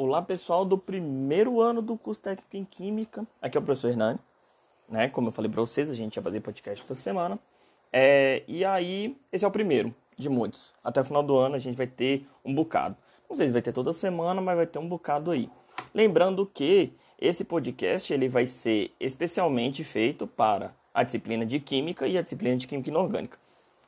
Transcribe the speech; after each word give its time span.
Olá 0.00 0.22
pessoal 0.22 0.64
do 0.64 0.78
primeiro 0.78 1.60
ano 1.60 1.82
do 1.82 1.98
curso 1.98 2.20
técnico 2.20 2.56
em 2.56 2.64
Química. 2.64 3.26
Aqui 3.42 3.58
é 3.58 3.60
o 3.60 3.64
professor 3.64 3.88
Hernani, 3.90 4.16
né? 4.88 5.08
Como 5.08 5.26
eu 5.26 5.32
falei 5.32 5.50
para 5.50 5.60
vocês, 5.60 5.90
a 5.90 5.92
gente 5.92 6.14
ia 6.14 6.22
fazer 6.22 6.40
podcast 6.40 6.84
essa 6.84 6.94
semana. 6.94 7.36
É, 7.92 8.44
e 8.46 8.64
aí, 8.64 9.18
esse 9.32 9.44
é 9.44 9.48
o 9.48 9.50
primeiro 9.50 9.92
de 10.16 10.28
muitos. 10.28 10.72
Até 10.84 11.00
o 11.00 11.04
final 11.04 11.20
do 11.20 11.36
ano 11.36 11.56
a 11.56 11.58
gente 11.58 11.76
vai 11.76 11.88
ter 11.88 12.24
um 12.44 12.54
bocado. 12.54 12.96
Não 13.28 13.36
sei 13.36 13.48
se 13.48 13.52
vai 13.52 13.60
ter 13.60 13.72
toda 13.72 13.92
semana, 13.92 14.40
mas 14.40 14.54
vai 14.54 14.66
ter 14.68 14.78
um 14.78 14.88
bocado 14.88 15.32
aí. 15.32 15.50
Lembrando 15.92 16.46
que 16.46 16.92
esse 17.20 17.42
podcast 17.42 18.14
ele 18.14 18.28
vai 18.28 18.46
ser 18.46 18.94
especialmente 19.00 19.82
feito 19.82 20.28
para 20.28 20.72
a 20.94 21.02
disciplina 21.02 21.44
de 21.44 21.58
Química 21.58 22.06
e 22.06 22.16
a 22.16 22.22
disciplina 22.22 22.56
de 22.56 22.68
Química 22.68 22.88
Inorgânica. 22.88 23.36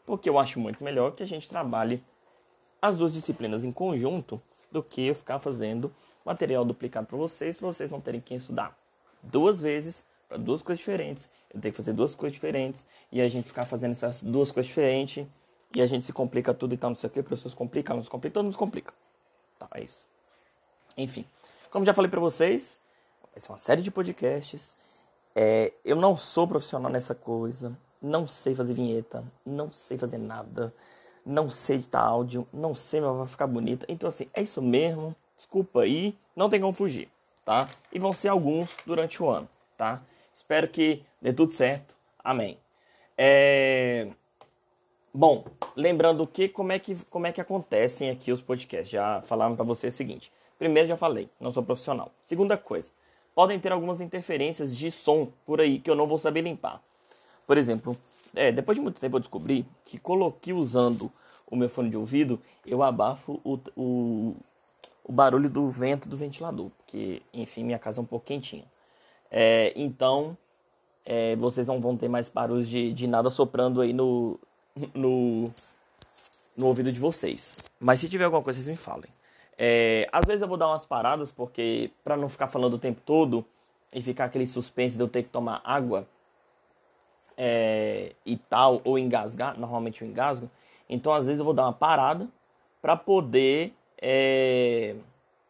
Porque 0.05 0.29
eu 0.29 0.41
acho 0.41 0.59
muito 0.59 0.83
melhor 0.83 1.13
que 1.13 1.23
a 1.23 1.27
gente 1.27 1.49
trabalhe 1.49 2.03
as 2.83 2.97
duas 2.97 3.13
disciplinas 3.13 3.63
em 3.63 3.71
conjunto 3.71 4.43
do 4.71 4.83
que 4.83 5.07
eu 5.09 5.15
ficar 5.15 5.39
fazendo 5.39 5.93
material 6.25 6.65
duplicado 6.65 7.07
para 7.07 7.17
vocês, 7.17 7.57
para 7.57 7.67
vocês 7.67 7.91
não 7.91 8.01
terem 8.01 8.21
que 8.21 8.35
estudar 8.35 8.79
duas 9.23 9.61
vezes 9.61 10.05
para 10.29 10.39
duas 10.39 10.63
coisas 10.63 10.79
diferentes. 10.79 11.29
Eu 11.53 11.61
tenho 11.61 11.73
que 11.73 11.77
fazer 11.77 11.93
duas 11.93 12.15
coisas 12.15 12.35
diferentes 12.35 12.87
e 13.11 13.21
a 13.21 13.29
gente 13.29 13.47
ficar 13.47 13.67
fazendo 13.67 13.93
essas 13.93 14.23
duas 14.23 14.53
coisas 14.53 14.69
diferentes 14.69 15.27
e 15.75 15.83
a 15.83 15.87
gente 15.87 16.07
se 16.07 16.13
complica 16.13 16.55
tudo 16.55 16.75
e 16.75 16.77
tal, 16.77 16.91
não 16.91 16.97
sei 16.97 17.09
o 17.09 17.13
que, 17.13 17.23
professores 17.23 17.55
complicam, 17.55 17.97
não 17.97 18.03
se 18.03 18.11
complica, 18.11 18.35
todo 18.35 18.45
mundo 18.45 18.53
se 18.53 18.59
complica. 18.59 18.95
Tá, 19.59 19.69
é 19.75 19.83
isso. 19.83 20.07
Enfim, 20.97 21.25
como 21.71 21.85
já 21.85 21.93
falei 21.93 22.11
para 22.11 22.21
vocês, 22.21 22.81
vai 23.33 23.41
ser 23.41 23.51
uma 23.51 23.59
série 23.59 23.83
de 23.83 23.91
podcasts. 23.91 24.77
É, 25.35 25.73
eu 25.85 25.97
não 25.97 26.17
sou 26.17 26.47
profissional 26.47 26.91
nessa 26.91 27.15
coisa, 27.15 27.77
não 28.01 28.27
sei 28.27 28.55
fazer 28.55 28.75
vinheta, 28.75 29.25
não 29.45 29.73
sei 29.73 29.99
fazer 29.99 30.19
nada 30.19 30.73
não 31.25 31.51
sei 31.51 31.77
editar 31.77 32.01
áudio, 32.01 32.47
não 32.53 32.75
sei, 32.75 33.01
mas 33.01 33.17
vai 33.17 33.27
ficar 33.27 33.47
bonita. 33.47 33.87
Então, 33.89 34.09
assim, 34.09 34.27
é 34.35 34.43
isso 34.43 34.61
mesmo. 34.63 35.15
Desculpa 35.37 35.83
aí, 35.83 36.17
não 36.37 36.51
tem 36.51 36.61
como 36.61 36.73
fugir, 36.73 37.09
tá? 37.45 37.67
E 37.93 37.99
vão 37.99 38.13
ser 38.13 38.29
alguns 38.29 38.77
durante 38.85 39.23
o 39.23 39.29
ano, 39.29 39.49
tá? 39.77 40.03
Espero 40.35 40.69
que 40.69 41.03
dê 41.21 41.33
tudo 41.33 41.53
certo. 41.53 41.97
Amém. 42.23 42.59
É... 43.17 44.09
Bom, 45.13 45.45
lembrando 45.75 46.27
que 46.27 46.49
como 46.49 46.73
é 46.73 46.79
que 46.79 46.95
como 47.11 47.27
é 47.27 47.33
que 47.33 47.41
acontecem 47.41 48.11
aqui 48.11 48.31
os 48.31 48.41
podcasts? 48.41 48.91
Já 48.91 49.23
falaram 49.23 49.57
para 49.57 49.65
você 49.65 49.89
o 49.89 49.93
seguinte. 49.93 50.33
Primeiro 50.59 50.89
já 50.89 50.97
falei, 50.97 51.29
não 51.41 51.51
sou 51.51 51.63
profissional. 51.63 52.13
Segunda 52.23 52.57
coisa, 52.57 52.91
podem 53.35 53.59
ter 53.59 53.73
algumas 53.73 54.01
interferências 54.01 54.75
de 54.77 54.91
som 54.91 55.29
por 55.45 55.61
aí 55.61 55.79
que 55.79 55.91
eu 55.91 55.95
não 55.95 56.07
vou 56.07 56.19
saber 56.19 56.43
limpar. 56.43 56.83
Por 57.47 57.59
exemplo, 57.59 57.97
é, 58.35 58.53
depois 58.53 58.77
de 58.77 58.83
muito 58.83 59.01
tempo 59.01 59.17
eu 59.17 59.21
descobri 59.21 59.67
que 59.85 59.99
coloquei 59.99 60.53
usando 60.53 61.11
o 61.51 61.57
meu 61.57 61.69
fone 61.69 61.91
de 61.91 61.97
ouvido, 61.97 62.41
eu 62.65 62.83
abafo 62.83 63.41
o, 63.45 63.59
o, 63.77 64.37
o 65.05 65.13
barulho 65.13 65.51
do 65.51 65.69
vento 65.69 66.09
do 66.09 66.17
ventilador, 66.17 66.71
porque, 66.79 67.23
enfim, 67.35 67.65
minha 67.65 67.79
casa 67.79 68.01
é 68.01 68.03
um 68.03 68.07
pouco 68.07 68.27
quentinha. 68.27 68.65
É, 69.31 69.73
então, 69.75 70.37
é, 71.05 71.35
vocês 71.37 71.67
não 71.67 71.81
vão 71.81 71.97
ter 71.97 72.09
mais 72.09 72.29
barulhos 72.29 72.69
de, 72.69 72.93
de 72.93 73.07
nada 73.07 73.31
soprando 73.31 73.81
aí 73.81 73.93
no, 73.93 74.39
no, 74.95 75.45
no 76.57 76.67
ouvido 76.67 76.93
de 76.93 77.01
vocês. 77.01 77.69
Mas 77.81 78.01
se 78.01 78.09
tiver 78.09 78.25
alguma 78.25 78.43
coisa, 78.43 78.59
vocês 78.59 78.69
me 78.69 78.77
falem. 78.77 79.11
É, 79.59 80.09
às 80.13 80.25
vezes 80.25 80.43
eu 80.43 80.49
vou 80.49 80.57
dar 80.57 80.69
umas 80.69 80.87
paradas, 80.87 81.31
porque 81.31 81.91
para 82.03 82.17
não 82.17 82.29
ficar 82.29 82.49
falando 82.49 82.75
o 82.75 82.79
tempo 82.79 83.01
todo 83.05 83.45
e 83.93 84.01
ficar 84.03 84.27
aquele 84.27 84.47
suspense 84.47 84.97
de 84.97 85.03
eu 85.03 85.09
ter 85.09 85.25
que 85.25 85.29
tomar 85.29 85.61
água, 85.65 86.07
é, 87.43 88.13
e 88.27 88.37
tal, 88.37 88.83
ou 88.85 88.99
engasgar, 88.99 89.59
normalmente 89.59 90.03
eu 90.03 90.09
engasgo, 90.09 90.51
então 90.87 91.11
às 91.11 91.25
vezes 91.25 91.39
eu 91.39 91.45
vou 91.45 91.55
dar 91.55 91.63
uma 91.63 91.73
parada 91.73 92.29
para 92.83 92.95
poder 92.97 93.73
é, 93.97 94.95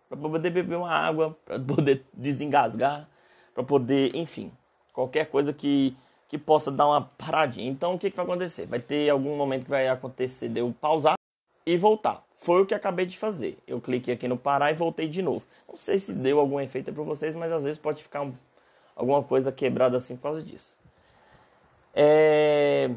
para 0.09 0.17
poder 0.17 0.51
beber 0.51 0.77
uma 0.77 0.91
água, 0.91 1.37
para 1.45 1.59
poder 1.59 2.05
desengasgar, 2.15 3.09
para 3.53 3.65
poder, 3.65 4.15
enfim, 4.15 4.53
qualquer 4.93 5.27
coisa 5.27 5.53
que, 5.53 5.97
que 6.29 6.39
possa 6.39 6.71
dar 6.71 6.87
uma 6.87 7.03
paradinha. 7.03 7.69
Então 7.69 7.95
o 7.95 7.99
que, 7.99 8.09
que 8.09 8.17
vai 8.17 8.25
acontecer? 8.25 8.67
Vai 8.67 8.79
ter 8.79 9.11
algum 9.11 9.37
momento 9.37 9.65
que 9.65 9.71
vai 9.71 9.89
acontecer 9.89 10.49
de 10.49 10.61
eu 10.61 10.73
pausar 10.81 11.15
e 11.67 11.77
voltar. 11.77 12.23
Foi 12.37 12.63
o 12.63 12.67
que 12.67 12.75
acabei 12.75 13.05
de 13.05 13.19
fazer. 13.19 13.59
Eu 13.67 13.81
cliquei 13.81 14.15
aqui 14.15 14.29
no 14.29 14.37
parar 14.37 14.71
e 14.71 14.75
voltei 14.75 15.09
de 15.09 15.23
novo. 15.23 15.45
Não 15.69 15.77
sei 15.77 15.99
se 15.99 16.13
deu 16.13 16.39
algum 16.39 16.61
efeito 16.61 16.93
para 16.93 17.03
vocês, 17.03 17.35
mas 17.35 17.51
às 17.51 17.65
vezes 17.65 17.79
pode 17.79 18.01
ficar 18.01 18.23
um, 18.23 18.33
alguma 18.95 19.23
coisa 19.25 19.51
quebrada 19.51 19.97
assim 19.97 20.15
por 20.15 20.23
causa 20.23 20.45
disso. 20.45 20.80
É... 21.95 22.91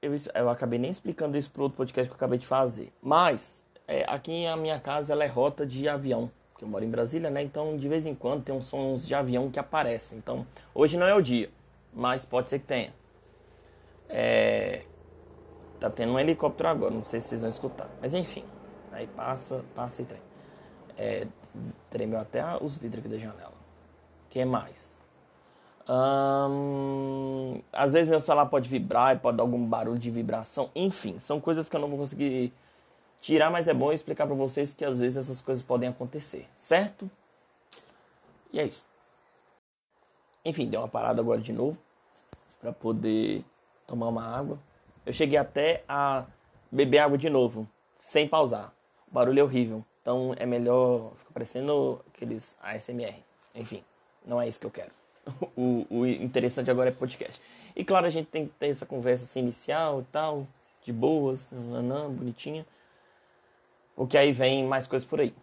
Eu, 0.00 0.12
eu 0.34 0.48
acabei 0.48 0.78
nem 0.78 0.90
explicando 0.90 1.36
isso 1.36 1.50
pro 1.50 1.64
outro 1.64 1.76
podcast 1.76 2.08
que 2.08 2.12
eu 2.12 2.16
acabei 2.16 2.38
de 2.38 2.46
fazer. 2.46 2.92
Mas, 3.02 3.62
é, 3.86 4.04
aqui 4.06 4.46
a 4.46 4.56
minha 4.56 4.78
casa 4.78 5.12
ela 5.12 5.24
é 5.24 5.26
rota 5.26 5.66
de 5.66 5.88
avião. 5.88 6.30
Porque 6.52 6.64
eu 6.64 6.68
moro 6.68 6.84
em 6.84 6.90
Brasília, 6.90 7.30
né? 7.30 7.42
Então, 7.42 7.76
de 7.76 7.88
vez 7.88 8.06
em 8.06 8.14
quando 8.14 8.44
tem 8.44 8.54
uns 8.54 8.66
sons 8.66 9.06
de 9.06 9.14
avião 9.14 9.50
que 9.50 9.58
aparecem. 9.58 10.18
Então, 10.18 10.46
hoje 10.74 10.96
não 10.96 11.06
é 11.06 11.14
o 11.14 11.22
dia, 11.22 11.50
mas 11.92 12.24
pode 12.24 12.48
ser 12.48 12.58
que 12.60 12.66
tenha. 12.66 12.92
É... 14.08 14.82
Tá 15.80 15.88
tendo 15.88 16.12
um 16.12 16.18
helicóptero 16.18 16.68
agora, 16.68 16.92
não 16.92 17.04
sei 17.04 17.20
se 17.20 17.28
vocês 17.28 17.40
vão 17.42 17.50
escutar. 17.50 17.88
Mas 18.00 18.12
enfim, 18.14 18.44
aí 18.90 19.06
passa, 19.06 19.64
passa 19.74 20.02
e 20.02 20.04
trem. 20.04 20.20
É, 20.96 21.26
tremeu 21.88 22.18
até 22.18 22.42
os 22.60 22.76
vidros 22.76 23.04
aqui 23.04 23.08
da 23.08 23.18
janela. 23.18 23.52
que 24.28 24.44
mais? 24.44 24.97
Hum, 25.90 27.62
às 27.72 27.94
vezes 27.94 28.08
meu 28.08 28.20
celular 28.20 28.46
pode 28.46 28.68
vibrar, 28.68 29.18
pode 29.20 29.38
dar 29.38 29.42
algum 29.42 29.64
barulho 29.64 29.98
de 29.98 30.10
vibração. 30.10 30.70
Enfim, 30.74 31.18
são 31.18 31.40
coisas 31.40 31.68
que 31.68 31.74
eu 31.74 31.80
não 31.80 31.88
vou 31.88 31.98
conseguir 31.98 32.52
tirar, 33.20 33.50
mas 33.50 33.68
é 33.68 33.74
bom 33.74 33.90
explicar 33.90 34.26
para 34.26 34.36
vocês 34.36 34.74
que 34.74 34.84
às 34.84 35.00
vezes 35.00 35.16
essas 35.16 35.40
coisas 35.40 35.64
podem 35.64 35.88
acontecer, 35.88 36.46
certo? 36.54 37.10
E 38.52 38.60
é 38.60 38.66
isso. 38.66 38.84
Enfim, 40.44 40.66
deu 40.66 40.80
uma 40.80 40.88
parada 40.88 41.22
agora 41.22 41.40
de 41.40 41.52
novo 41.52 41.78
para 42.60 42.72
poder 42.72 43.42
tomar 43.86 44.08
uma 44.08 44.24
água. 44.24 44.58
Eu 45.06 45.12
cheguei 45.12 45.38
até 45.38 45.84
a 45.88 46.26
beber 46.70 46.98
água 46.98 47.16
de 47.16 47.30
novo, 47.30 47.66
sem 47.94 48.28
pausar. 48.28 48.72
O 49.10 49.14
barulho 49.14 49.40
é 49.40 49.42
horrível, 49.42 49.82
então 50.02 50.34
é 50.36 50.44
melhor 50.44 51.12
ficar 51.16 51.32
parecendo 51.32 52.04
aqueles 52.08 52.54
ASMR. 52.62 53.24
Enfim, 53.54 53.82
não 54.26 54.40
é 54.40 54.46
isso 54.46 54.60
que 54.60 54.66
eu 54.66 54.70
quero 54.70 54.98
o, 55.56 55.86
o 55.90 56.06
interessante 56.06 56.70
agora 56.70 56.88
é 56.88 56.92
podcast. 56.92 57.40
E 57.74 57.84
claro, 57.84 58.06
a 58.06 58.10
gente 58.10 58.26
tem 58.26 58.46
que 58.46 58.52
ter 58.54 58.68
essa 58.68 58.86
conversa 58.86 59.24
assim, 59.24 59.40
inicial 59.40 60.00
e 60.00 60.04
tal, 60.12 60.46
de 60.82 60.92
boas, 60.92 61.50
nanã, 61.52 62.10
bonitinha. 62.10 62.66
Porque 63.94 64.16
aí 64.16 64.32
vem 64.32 64.64
mais 64.64 64.86
coisas 64.86 65.06
por 65.06 65.20
aí. 65.20 65.34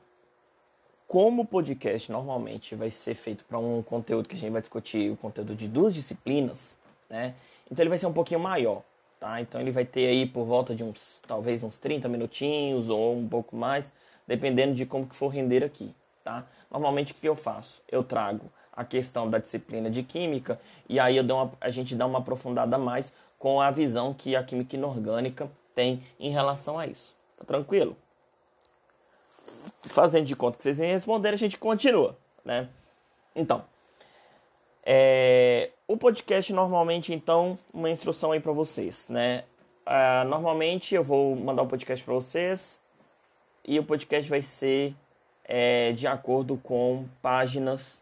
Como 1.07 1.43
o 1.43 1.45
podcast 1.45 2.11
normalmente 2.11 2.73
vai 2.75 2.89
ser 2.89 3.15
feito 3.15 3.45
para 3.45 3.59
um 3.59 3.83
conteúdo 3.83 4.27
que 4.27 4.35
a 4.35 4.39
gente 4.39 4.51
vai 4.51 4.61
discutir, 4.61 5.11
o 5.11 5.15
conteúdo 5.15 5.55
de 5.55 5.67
duas 5.67 5.93
disciplinas, 5.93 6.75
né? 7.09 7.35
Então 7.69 7.83
ele 7.83 7.89
vai 7.89 7.99
ser 7.99 8.07
um 8.07 8.13
pouquinho 8.13 8.39
maior, 8.39 8.81
tá? 9.19 9.39
Então 9.39 9.61
ele 9.61 9.71
vai 9.71 9.85
ter 9.85 10.07
aí 10.07 10.25
por 10.25 10.45
volta 10.45 10.73
de 10.73 10.83
uns, 10.83 11.21
talvez 11.27 11.63
uns 11.63 11.77
30 11.77 12.07
minutinhos 12.09 12.89
ou 12.89 13.15
um 13.15 13.27
pouco 13.27 13.55
mais, 13.55 13.93
dependendo 14.27 14.73
de 14.73 14.85
como 14.85 15.05
que 15.05 15.15
for 15.15 15.27
render 15.27 15.63
aqui, 15.63 15.93
tá? 16.23 16.45
Normalmente 16.71 17.13
o 17.13 17.15
que 17.15 17.27
eu 17.29 17.35
faço? 17.35 17.81
Eu 17.91 18.03
trago 18.03 18.51
a 18.75 18.83
questão 18.83 19.29
da 19.29 19.37
disciplina 19.37 19.89
de 19.89 20.03
química 20.03 20.59
e 20.89 20.99
aí 20.99 21.19
uma, 21.19 21.51
a 21.61 21.69
gente 21.69 21.95
dá 21.95 22.05
uma 22.05 22.19
aprofundada 22.19 22.77
mais 22.77 23.13
com 23.37 23.61
a 23.61 23.71
visão 23.71 24.13
que 24.13 24.35
a 24.35 24.43
química 24.43 24.75
inorgânica 24.75 25.49
tem 25.73 26.03
em 26.19 26.31
relação 26.31 26.77
a 26.79 26.87
isso. 26.87 27.15
Tá 27.37 27.45
tranquilo? 27.45 27.95
Fazendo 29.83 30.25
de 30.25 30.35
conta 30.35 30.57
que 30.57 30.63
vocês 30.63 30.77
vêm 30.77 30.91
responder, 30.91 31.29
a 31.29 31.37
gente 31.37 31.57
continua, 31.57 32.17
né? 32.43 32.67
Então, 33.35 33.63
é, 34.83 35.71
o 35.87 35.97
podcast 35.97 36.53
normalmente, 36.53 37.13
então, 37.13 37.57
uma 37.73 37.89
instrução 37.89 38.31
aí 38.31 38.39
para 38.39 38.51
vocês, 38.51 39.09
né? 39.09 39.43
Uh, 39.85 40.27
normalmente 40.27 40.95
eu 40.95 41.03
vou 41.03 41.35
mandar 41.35 41.61
o 41.61 41.65
um 41.65 41.67
podcast 41.67 42.03
para 42.03 42.13
vocês 42.13 42.81
e 43.63 43.79
o 43.79 43.83
podcast 43.83 44.27
vai 44.27 44.41
ser 44.41 44.95
é, 45.43 45.91
de 45.93 46.07
acordo 46.07 46.57
com 46.57 47.05
páginas 47.21 48.01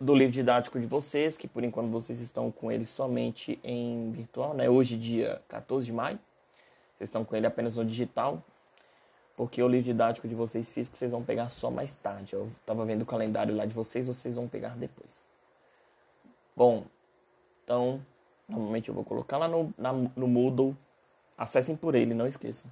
do 0.00 0.14
livro 0.14 0.32
didático 0.32 0.78
de 0.78 0.86
vocês, 0.86 1.36
que 1.36 1.48
por 1.48 1.64
enquanto 1.64 1.90
vocês 1.90 2.20
estão 2.20 2.50
com 2.50 2.70
ele 2.70 2.86
somente 2.86 3.58
em 3.64 4.10
virtual, 4.12 4.54
né? 4.54 4.68
Hoje, 4.68 4.96
dia 4.96 5.42
14 5.48 5.86
de 5.86 5.92
maio, 5.92 6.18
vocês 6.96 7.08
estão 7.08 7.24
com 7.24 7.34
ele 7.34 7.46
apenas 7.46 7.76
no 7.76 7.84
digital, 7.84 8.42
porque 9.36 9.62
o 9.62 9.68
livro 9.68 9.86
didático 9.86 10.28
de 10.28 10.34
vocês 10.34 10.70
físico 10.70 10.96
vocês 10.96 11.10
vão 11.10 11.22
pegar 11.22 11.48
só 11.48 11.70
mais 11.70 11.94
tarde. 11.94 12.34
Eu 12.34 12.46
estava 12.46 12.84
vendo 12.84 13.02
o 13.02 13.06
calendário 13.06 13.54
lá 13.54 13.66
de 13.66 13.74
vocês, 13.74 14.06
vocês 14.06 14.34
vão 14.34 14.46
pegar 14.46 14.76
depois. 14.76 15.26
Bom, 16.56 16.84
então, 17.64 18.00
normalmente 18.48 18.88
eu 18.88 18.94
vou 18.94 19.04
colocar 19.04 19.36
lá 19.36 19.48
no, 19.48 19.72
na, 19.76 19.92
no 19.92 20.28
Moodle. 20.28 20.76
Acessem 21.36 21.76
por 21.76 21.94
ele, 21.94 22.14
não 22.14 22.26
esqueçam 22.26 22.68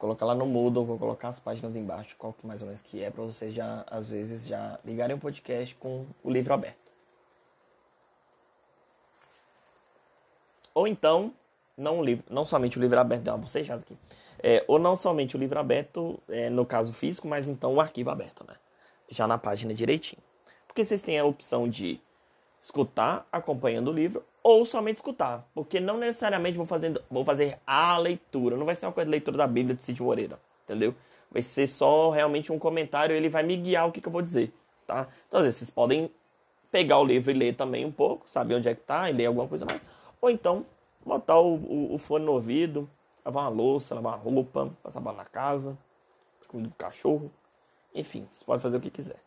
colocar 0.00 0.24
lá 0.24 0.34
no 0.34 0.46
Moodle, 0.46 0.84
vou 0.84 0.98
colocar 0.98 1.28
as 1.28 1.38
páginas 1.38 1.76
embaixo, 1.76 2.16
qual 2.16 2.32
que 2.32 2.46
mais 2.46 2.62
ou 2.62 2.66
menos 2.66 2.80
que 2.80 3.04
é, 3.04 3.10
para 3.10 3.22
vocês 3.22 3.52
já, 3.52 3.84
às 3.86 4.08
vezes, 4.08 4.46
já 4.46 4.80
ligarem 4.82 5.14
o 5.14 5.18
podcast 5.18 5.74
com 5.74 6.06
o 6.24 6.30
livro 6.30 6.54
aberto. 6.54 6.90
Ou 10.74 10.88
então, 10.88 11.34
não, 11.76 12.02
livro, 12.02 12.24
não 12.30 12.46
somente 12.46 12.78
o 12.78 12.80
livro 12.80 12.98
aberto, 12.98 13.22
deu 13.22 13.34
uma 13.34 13.40
bocejada 13.40 13.82
aqui, 13.82 13.96
É, 14.42 14.64
ou 14.66 14.78
não 14.78 14.96
somente 14.96 15.36
o 15.36 15.38
livro 15.38 15.58
aberto, 15.60 16.18
é, 16.30 16.48
no 16.48 16.64
caso 16.64 16.94
físico, 16.94 17.28
mas 17.28 17.46
então 17.46 17.74
o 17.74 17.80
arquivo 17.80 18.08
aberto, 18.08 18.42
né? 18.48 18.54
Já 19.10 19.26
na 19.26 19.36
página 19.36 19.74
direitinho. 19.74 20.22
Porque 20.66 20.82
vocês 20.82 21.02
têm 21.02 21.18
a 21.18 21.24
opção 21.26 21.68
de 21.68 22.00
escutar 22.62 23.28
acompanhando 23.30 23.88
o 23.88 23.92
livro 23.92 24.24
ou 24.42 24.64
somente 24.64 24.96
escutar. 24.96 25.48
Porque 25.54 25.80
não 25.80 25.98
necessariamente 25.98 26.56
vou, 26.56 26.66
fazendo, 26.66 27.02
vou 27.10 27.24
fazer 27.24 27.58
a 27.66 27.96
leitura. 27.98 28.56
Não 28.56 28.66
vai 28.66 28.74
ser 28.74 28.86
uma 28.86 28.92
coisa 28.92 29.06
de 29.06 29.10
leitura 29.10 29.36
da 29.36 29.46
Bíblia 29.46 29.74
de 29.74 29.82
Cid 29.82 30.02
Moreira, 30.02 30.38
entendeu? 30.64 30.94
Vai 31.30 31.42
ser 31.42 31.66
só 31.66 32.10
realmente 32.10 32.52
um 32.52 32.58
comentário, 32.58 33.14
ele 33.14 33.28
vai 33.28 33.42
me 33.42 33.56
guiar 33.56 33.88
o 33.88 33.92
que, 33.92 34.00
que 34.00 34.08
eu 34.08 34.12
vou 34.12 34.22
dizer, 34.22 34.52
tá? 34.86 35.06
Então, 35.28 35.38
às 35.38 35.44
vezes, 35.44 35.58
vocês 35.58 35.70
podem 35.70 36.10
pegar 36.70 36.98
o 36.98 37.04
livro 37.04 37.30
e 37.30 37.34
ler 37.34 37.54
também 37.54 37.84
um 37.84 37.92
pouco, 37.92 38.28
saber 38.28 38.56
onde 38.56 38.68
é 38.68 38.74
que 38.74 38.82
tá 38.82 39.08
e 39.08 39.12
ler 39.12 39.26
alguma 39.26 39.46
coisa 39.46 39.64
mais. 39.64 39.80
Ou 40.20 40.28
então, 40.28 40.66
botar 41.04 41.38
o, 41.38 41.54
o, 41.54 41.94
o 41.94 41.98
fone 41.98 42.24
no 42.24 42.32
ouvido, 42.32 42.88
lavar 43.24 43.44
uma 43.44 43.50
louça, 43.50 43.94
lavar 43.94 44.14
uma 44.14 44.18
roupa, 44.18 44.70
passar 44.82 45.00
bola 45.00 45.18
na 45.18 45.24
casa, 45.24 45.78
comida 46.50 46.68
do 46.68 46.74
cachorro. 46.74 47.30
Enfim, 47.94 48.26
você 48.30 48.44
pode 48.44 48.60
fazer 48.60 48.76
o 48.76 48.80
que 48.80 48.90
quiser. 48.90 49.20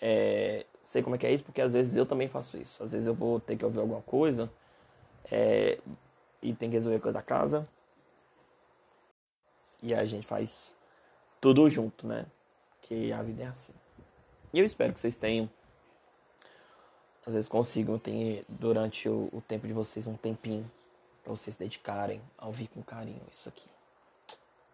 É, 0.00 0.64
sei 0.82 1.02
como 1.02 1.14
é 1.14 1.18
que 1.18 1.26
é 1.26 1.32
isso, 1.32 1.44
porque 1.44 1.60
às 1.60 1.72
vezes 1.72 1.96
eu 1.96 2.06
também 2.06 2.28
faço 2.28 2.56
isso. 2.56 2.82
Às 2.82 2.92
vezes 2.92 3.06
eu 3.06 3.14
vou 3.14 3.38
ter 3.38 3.56
que 3.56 3.64
ouvir 3.64 3.80
alguma 3.80 4.02
coisa 4.02 4.50
é, 5.30 5.78
e 6.42 6.54
tem 6.54 6.70
que 6.70 6.76
resolver 6.76 7.00
coisa 7.00 7.18
da 7.18 7.22
casa. 7.22 7.68
E 9.82 9.94
a 9.94 10.04
gente 10.04 10.26
faz 10.26 10.74
tudo 11.40 11.68
junto, 11.70 12.06
né? 12.06 12.26
Que 12.82 13.12
a 13.12 13.22
vida 13.22 13.44
é 13.44 13.46
assim. 13.46 13.72
E 14.52 14.58
eu 14.58 14.64
espero 14.64 14.92
que 14.92 15.00
vocês 15.00 15.16
tenham, 15.16 15.48
às 17.24 17.34
vezes 17.34 17.48
consigam 17.48 17.98
ter 17.98 18.44
durante 18.48 19.08
o, 19.08 19.28
o 19.32 19.40
tempo 19.40 19.66
de 19.66 19.72
vocês 19.72 20.06
um 20.06 20.16
tempinho 20.16 20.68
para 21.22 21.30
vocês 21.30 21.54
se 21.54 21.60
dedicarem 21.60 22.20
a 22.36 22.46
ouvir 22.46 22.68
com 22.68 22.82
carinho 22.82 23.22
isso 23.30 23.48
aqui. 23.48 23.68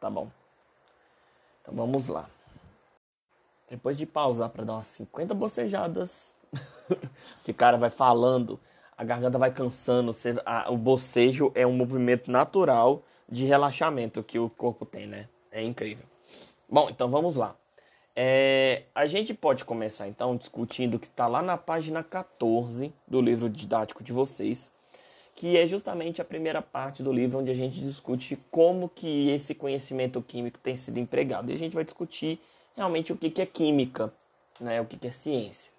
Tá 0.00 0.08
bom? 0.08 0.30
Então 1.60 1.74
vamos 1.74 2.08
lá. 2.08 2.30
Depois 3.68 3.96
de 3.96 4.06
pausar 4.06 4.48
para 4.50 4.64
dar 4.64 4.74
umas 4.74 4.86
50 4.86 5.34
bocejadas, 5.34 6.34
que 7.44 7.50
o 7.50 7.54
cara 7.54 7.76
vai 7.76 7.90
falando, 7.90 8.60
a 8.96 9.04
garganta 9.04 9.38
vai 9.38 9.50
cansando, 9.50 10.12
você, 10.12 10.34
a, 10.46 10.70
o 10.70 10.76
bocejo 10.76 11.50
é 11.54 11.66
um 11.66 11.72
movimento 11.72 12.30
natural 12.30 13.02
de 13.28 13.44
relaxamento 13.44 14.22
que 14.22 14.38
o 14.38 14.48
corpo 14.48 14.86
tem, 14.86 15.06
né? 15.06 15.28
É 15.50 15.62
incrível. 15.62 16.04
Bom, 16.68 16.88
então 16.90 17.08
vamos 17.08 17.36
lá. 17.36 17.56
É, 18.14 18.84
a 18.94 19.06
gente 19.06 19.34
pode 19.34 19.64
começar 19.64 20.08
então 20.08 20.36
discutindo 20.36 20.94
o 20.94 20.98
que 20.98 21.06
está 21.06 21.26
lá 21.26 21.42
na 21.42 21.58
página 21.58 22.02
14 22.02 22.90
do 23.06 23.20
livro 23.20 23.50
didático 23.50 24.02
de 24.02 24.10
vocês, 24.10 24.72
que 25.34 25.56
é 25.58 25.66
justamente 25.66 26.22
a 26.22 26.24
primeira 26.24 26.62
parte 26.62 27.02
do 27.02 27.12
livro 27.12 27.38
onde 27.38 27.50
a 27.50 27.54
gente 27.54 27.78
discute 27.78 28.38
como 28.50 28.88
que 28.88 29.28
esse 29.28 29.54
conhecimento 29.54 30.22
químico 30.22 30.58
tem 30.58 30.78
sido 30.78 30.98
empregado. 30.98 31.50
E 31.50 31.54
a 31.54 31.58
gente 31.58 31.74
vai 31.74 31.84
discutir 31.84 32.40
realmente 32.76 33.12
o 33.12 33.16
que, 33.16 33.40
é 33.40 33.46
química, 33.46 34.12
né? 34.60 34.80
o 34.80 34.84
que, 34.84 35.04
é 35.06 35.10
ciência. 35.10 35.72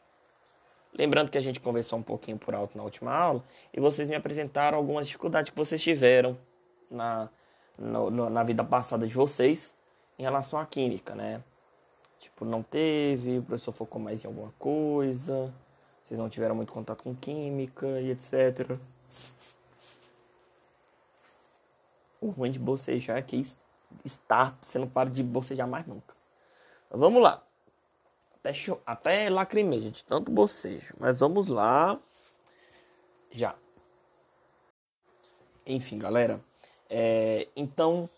Lembrando 0.93 1.29
que 1.29 1.37
a 1.37 1.41
gente 1.41 1.59
conversou 1.59 1.99
um 1.99 2.03
pouquinho 2.03 2.37
por 2.37 2.55
alto 2.55 2.75
na 2.75 2.83
última 2.83 3.13
aula 3.13 3.43
e 3.71 3.79
vocês 3.79 4.09
me 4.09 4.15
apresentaram 4.15 4.77
algumas 4.77 5.05
dificuldades 5.05 5.51
que 5.51 5.57
vocês 5.57 5.81
tiveram 5.81 6.35
na, 6.89 7.29
no, 7.77 8.29
na 8.29 8.43
vida 8.43 8.63
passada 8.63 9.05
de 9.05 9.13
vocês 9.13 9.75
em 10.17 10.23
relação 10.23 10.57
à 10.59 10.65
química, 10.65 11.13
né? 11.13 11.43
Tipo, 12.19 12.45
não 12.45 12.63
teve, 12.63 13.37
o 13.37 13.43
professor 13.43 13.71
focou 13.71 14.01
mais 14.01 14.23
em 14.23 14.27
alguma 14.27 14.51
coisa, 14.57 15.53
vocês 16.01 16.19
não 16.19 16.29
tiveram 16.29 16.55
muito 16.55 16.73
contato 16.73 17.03
com 17.03 17.13
química 17.13 17.85
e 18.01 18.09
etc. 18.09 18.79
O 22.19 22.29
ruim 22.29 22.49
de 22.49 22.57
bocejar 22.57 23.17
é 23.17 23.21
que 23.21 23.39
está, 24.03 24.55
você 24.63 24.79
não 24.79 24.87
para 24.87 25.11
de 25.11 25.21
bocejar 25.21 25.67
mais 25.67 25.85
nunca. 25.85 26.16
Vamos 26.89 27.21
lá. 27.21 27.43
Até, 28.35 28.53
até 28.85 29.29
lacrimeja 29.29 29.83
gente, 29.83 30.05
tanto 30.05 30.31
bocejo. 30.31 30.93
Mas 30.99 31.19
vamos 31.19 31.47
lá. 31.47 31.99
Já. 33.31 33.55
Enfim, 35.65 35.97
galera. 35.99 36.39
É, 36.89 37.47
então, 37.55 38.09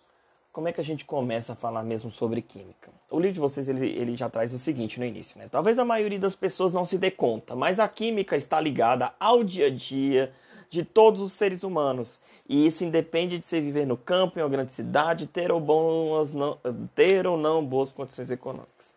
como 0.51 0.67
é 0.67 0.73
que 0.73 0.81
a 0.81 0.83
gente 0.83 1.05
começa 1.05 1.53
a 1.53 1.55
falar 1.55 1.83
mesmo 1.83 2.11
sobre 2.11 2.41
química? 2.41 2.91
O 3.09 3.19
livro 3.19 3.33
de 3.33 3.39
vocês 3.39 3.67
ele, 3.67 3.87
ele 3.87 4.15
já 4.15 4.29
traz 4.29 4.53
o 4.53 4.59
seguinte 4.59 4.99
no 4.99 5.05
início, 5.05 5.37
né? 5.37 5.47
Talvez 5.49 5.79
a 5.79 5.85
maioria 5.85 6.19
das 6.19 6.35
pessoas 6.35 6.73
não 6.73 6.85
se 6.85 6.97
dê 6.97 7.09
conta, 7.09 7.55
mas 7.55 7.79
a 7.79 7.87
química 7.87 8.37
está 8.37 8.59
ligada 8.59 9.13
ao 9.19 9.43
dia 9.43 9.67
a 9.67 9.69
dia 9.69 10.31
de 10.69 10.85
todos 10.85 11.19
os 11.19 11.33
seres 11.33 11.63
humanos. 11.63 12.21
E 12.47 12.65
isso 12.65 12.83
independe 12.83 13.39
de 13.39 13.45
você 13.45 13.59
viver 13.59 13.85
no 13.85 13.97
campo, 13.97 14.39
em 14.39 14.43
uma 14.43 14.49
grande 14.49 14.71
cidade, 14.71 15.27
ter 15.27 15.51
ou, 15.51 15.59
bons, 15.59 16.33
não, 16.33 16.57
ter 16.93 17.25
ou 17.25 17.37
não 17.37 17.65
boas 17.65 17.91
condições 17.91 18.29
econômicas. 18.29 18.93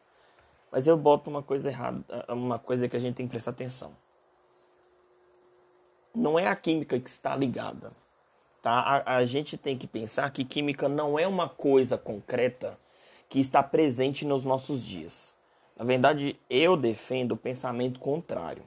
Mas 0.70 0.86
eu 0.86 0.96
boto 0.96 1.30
uma 1.30 1.42
coisa 1.42 1.70
errada, 1.70 2.04
uma 2.28 2.58
coisa 2.58 2.88
que 2.88 2.96
a 2.96 3.00
gente 3.00 3.14
tem 3.14 3.26
que 3.26 3.30
prestar 3.30 3.50
atenção. 3.50 3.92
Não 6.14 6.38
é 6.38 6.46
a 6.46 6.56
química 6.56 6.98
que 7.00 7.08
está 7.08 7.34
ligada. 7.34 7.92
Tá? 8.60 9.02
A, 9.04 9.16
a 9.16 9.24
gente 9.24 9.56
tem 9.56 9.76
que 9.76 9.86
pensar 9.86 10.30
que 10.30 10.44
química 10.44 10.88
não 10.88 11.18
é 11.18 11.26
uma 11.26 11.48
coisa 11.48 11.96
concreta 11.96 12.78
que 13.28 13.40
está 13.40 13.62
presente 13.62 14.26
nos 14.26 14.44
nossos 14.44 14.84
dias. 14.84 15.36
Na 15.76 15.84
verdade, 15.84 16.38
eu 16.50 16.76
defendo 16.76 17.32
o 17.32 17.36
pensamento 17.36 17.98
contrário 17.98 18.62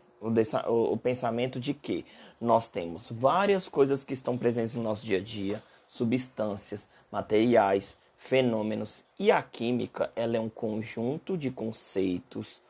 o, 0.68 0.98
pensamento 0.98 1.60
de 1.60 1.74
que 1.74 2.06
nós 2.39 2.68
temos 2.68 3.10
várias 3.12 3.69
coisas 3.69 4.04
que 4.04 4.13
estão 4.13 4.38
presentes 4.38 4.74
no 4.74 4.83
nosso 4.83 5.06
dia 5.06 5.18
a 5.18 5.22
dia, 5.22 5.62
substâncias, 5.88 6.88
materiais, 7.12 7.98
fenômenos 8.18 9.04
e 9.19 9.31
a 9.31 9.42
química 9.42 10.12
ela 10.16 10.38
é 10.38 10.39
um 10.39 10.50
conjunto 10.50 11.38
de 11.38 11.51
conceitos, 11.51 12.62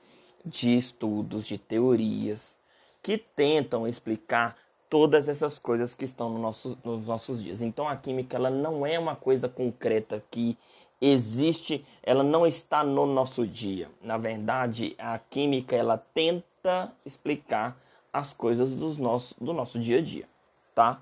de 0.45 0.75
estudos, 0.75 1.47
de 1.47 1.57
teorias 1.57 2.57
que 3.01 3.17
tentam 3.17 3.87
explicar 3.87 4.57
todas 4.89 5.29
essas 5.29 5.57
coisas 5.57 5.95
que 5.95 6.05
estão 6.05 6.29
no 6.29 6.39
nosso, 6.39 6.77
nos 6.83 7.05
nossos 7.05 7.41
dias. 7.43 7.61
Então 7.61 7.87
a 7.87 7.95
química 7.95 8.37
ela 8.37 8.49
não 8.49 8.85
é 8.85 8.99
uma 8.99 9.15
coisa 9.15 9.47
concreta 9.47 10.23
que 10.29 10.57
existe, 11.01 11.85
ela 12.03 12.23
não 12.23 12.45
está 12.45 12.83
no 12.83 13.05
nosso 13.05 13.45
dia. 13.45 13.89
Na 14.01 14.17
verdade, 14.17 14.95
a 14.97 15.17
química 15.19 15.75
ela 15.75 15.97
tenta 15.97 16.45
tenta 16.65 16.91
explicar 17.05 17.79
as 18.11 18.33
coisas 18.33 18.71
dos 18.71 18.97
nosso, 18.97 19.35
do 19.39 19.53
nosso 19.53 19.79
dia 19.79 19.99
a 19.99 20.01
dia, 20.01 20.27
tá? 20.73 21.01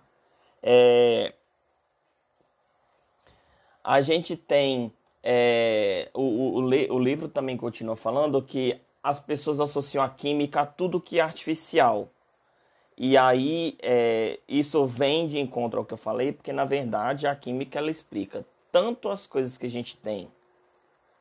É, 0.62 1.33
a 3.81 4.01
gente 4.01 4.36
tem 4.36 4.92
é, 5.24 6.10
o, 6.13 6.21
o, 6.21 6.56
o, 6.57 7.00
livro 7.00 7.30
também 7.30 7.56
continua 7.56 7.95
falando 7.95 8.42
que 8.42 8.80
as 9.02 9.19
pessoas 9.19 9.61
associam 9.61 10.04
a 10.04 10.09
química 10.09 10.61
a 10.61 10.66
tudo 10.66 10.99
que 10.99 11.19
é 11.19 11.21
artificial. 11.21 12.09
E 12.97 13.18
aí 13.18 13.78
é, 13.81 14.40
isso 14.47 14.85
vem 14.85 15.28
de 15.28 15.40
encontro 15.40 15.80
ao 15.80 15.85
que 15.85 15.94
eu 15.94 15.97
falei, 15.97 16.33
porque 16.33 16.52
na 16.52 16.66
verdade 16.66 17.26
a 17.26 17.35
química 17.35 17.80
ela 17.80 17.90
explica 17.90 18.45
tanto 18.71 19.09
as 19.09 19.26
coisas 19.26 19.57
que 19.57 19.66
a 19.66 19.69
gente 19.69 19.95
tem 19.97 20.30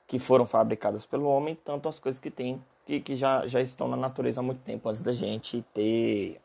que 0.07 0.19
foram 0.19 0.45
fabricadas 0.45 1.07
pelo 1.07 1.27
homem, 1.27 1.57
tanto 1.65 1.89
as 1.89 1.99
coisas 1.99 2.21
que 2.21 2.31
tem 2.31 2.63
que, 2.87 3.01
que 3.01 3.17
já, 3.17 3.47
já 3.47 3.61
estão 3.61 3.89
na 3.89 3.97
natureza 3.97 4.41
há 4.41 4.43
muito 4.43 4.61
tempo, 4.61 4.89
antes 4.89 5.01
da 5.01 5.13
gente 5.13 5.65
ter. 5.73 6.41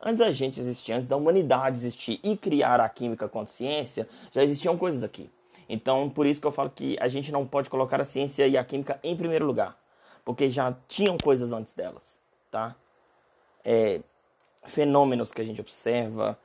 Antes 0.00 0.18
da 0.18 0.30
gente 0.30 0.60
existir, 0.60 0.92
antes 0.92 1.08
da 1.08 1.16
humanidade 1.16 1.78
existir 1.78 2.20
e 2.22 2.36
criar 2.36 2.80
a 2.80 2.88
química 2.88 3.28
com 3.28 3.40
a 3.40 3.46
ciência, 3.46 4.08
já 4.30 4.42
existiam 4.42 4.78
coisas 4.78 5.02
aqui. 5.02 5.28
Então, 5.68 6.08
por 6.08 6.24
isso 6.24 6.40
que 6.40 6.46
eu 6.46 6.52
falo 6.52 6.70
que 6.70 6.96
a 7.00 7.08
gente 7.08 7.32
não 7.32 7.46
pode 7.46 7.68
colocar 7.68 8.00
a 8.00 8.04
ciência 8.04 8.46
e 8.46 8.56
a 8.56 8.64
química 8.64 8.98
em 9.02 9.16
primeiro 9.16 9.44
lugar, 9.44 9.76
porque 10.24 10.48
já 10.48 10.74
tinham 10.86 11.18
coisas 11.18 11.52
antes 11.52 11.74
delas, 11.74 12.18
tá? 12.50 12.76
É, 13.64 14.00
fenômenos 14.64 15.32
que 15.32 15.42
a 15.42 15.44
gente 15.44 15.60
observa, 15.60 16.38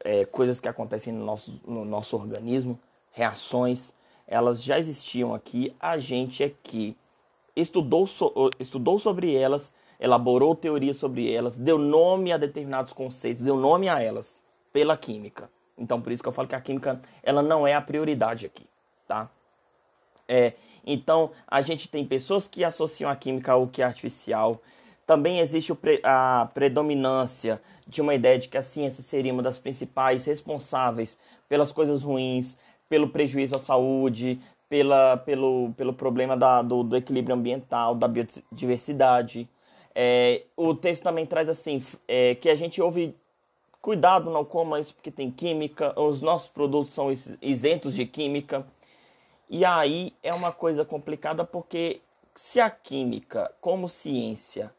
é, 0.00 0.24
coisas 0.24 0.60
que 0.60 0.68
acontecem 0.68 1.12
no 1.12 1.24
nosso, 1.24 1.60
no 1.66 1.84
nosso 1.84 2.16
organismo, 2.16 2.78
reações, 3.10 3.92
elas 4.26 4.62
já 4.62 4.78
existiam 4.78 5.34
aqui. 5.34 5.74
A 5.78 5.98
gente 5.98 6.42
é 6.42 6.52
que 6.62 6.96
estudou, 7.56 8.06
so, 8.06 8.32
estudou 8.58 8.98
sobre 8.98 9.34
elas, 9.34 9.72
elaborou 9.98 10.54
teorias 10.54 10.96
sobre 10.96 11.32
elas, 11.32 11.56
deu 11.56 11.78
nome 11.78 12.32
a 12.32 12.36
determinados 12.36 12.92
conceitos, 12.92 13.44
deu 13.44 13.56
nome 13.56 13.88
a 13.88 14.00
elas 14.00 14.42
pela 14.72 14.96
química. 14.96 15.50
Então, 15.76 16.00
por 16.00 16.12
isso 16.12 16.22
que 16.22 16.28
eu 16.28 16.32
falo 16.32 16.48
que 16.48 16.54
a 16.54 16.60
química 16.60 17.00
ela 17.22 17.42
não 17.42 17.66
é 17.66 17.74
a 17.74 17.80
prioridade 17.80 18.46
aqui, 18.46 18.66
tá? 19.06 19.30
É, 20.28 20.54
então, 20.86 21.30
a 21.46 21.62
gente 21.62 21.88
tem 21.88 22.04
pessoas 22.04 22.46
que 22.46 22.64
associam 22.64 23.10
a 23.10 23.16
química 23.16 23.52
ao 23.52 23.66
que 23.66 23.82
é 23.82 23.84
artificial. 23.84 24.60
Também 25.06 25.40
existe 25.40 25.72
a 26.02 26.48
predominância 26.54 27.60
de 27.86 28.00
uma 28.00 28.14
ideia 28.14 28.38
de 28.38 28.48
que 28.48 28.56
a 28.56 28.62
ciência 28.62 29.02
seria 29.02 29.32
uma 29.32 29.42
das 29.42 29.58
principais 29.58 30.24
responsáveis 30.24 31.18
pelas 31.48 31.72
coisas 31.72 32.02
ruins, 32.02 32.56
pelo 32.88 33.08
prejuízo 33.08 33.56
à 33.56 33.58
saúde, 33.58 34.40
pela, 34.68 35.16
pelo, 35.18 35.72
pelo 35.76 35.92
problema 35.92 36.36
da, 36.36 36.62
do, 36.62 36.82
do 36.82 36.96
equilíbrio 36.96 37.34
ambiental, 37.34 37.94
da 37.94 38.08
biodiversidade. 38.08 39.48
É, 39.94 40.42
o 40.56 40.74
texto 40.74 41.02
também 41.02 41.26
traz 41.26 41.48
assim 41.48 41.82
é, 42.08 42.34
que 42.34 42.48
a 42.48 42.56
gente 42.56 42.82
ouve 42.82 43.14
cuidado 43.84 44.30
não 44.30 44.46
coma 44.46 44.80
isso 44.80 44.94
porque 44.94 45.10
tem 45.10 45.30
química, 45.30 45.98
os 46.00 46.22
nossos 46.22 46.48
produtos 46.48 46.94
são 46.94 47.12
isentos 47.42 47.94
de 47.94 48.06
química. 48.06 48.66
E 49.48 49.62
aí 49.62 50.14
é 50.22 50.32
uma 50.32 50.50
coisa 50.50 50.86
complicada 50.86 51.44
porque 51.44 52.00
se 52.34 52.58
a 52.60 52.70
química, 52.70 53.52
como 53.60 53.86
ciência, 53.86 54.72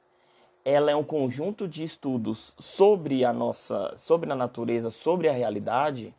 ela 0.66 0.90
é 0.90 0.96
um 0.96 1.04
conjunto 1.04 1.68
de 1.68 1.84
estudos 1.84 2.56
sobre 2.58 3.24
a 3.24 3.32
nossa, 3.32 3.94
sobre 3.96 4.32
a 4.32 4.36
natureza, 4.36 4.90
sobre 4.90 5.30
a 5.30 5.32
realidade, 5.32 6.12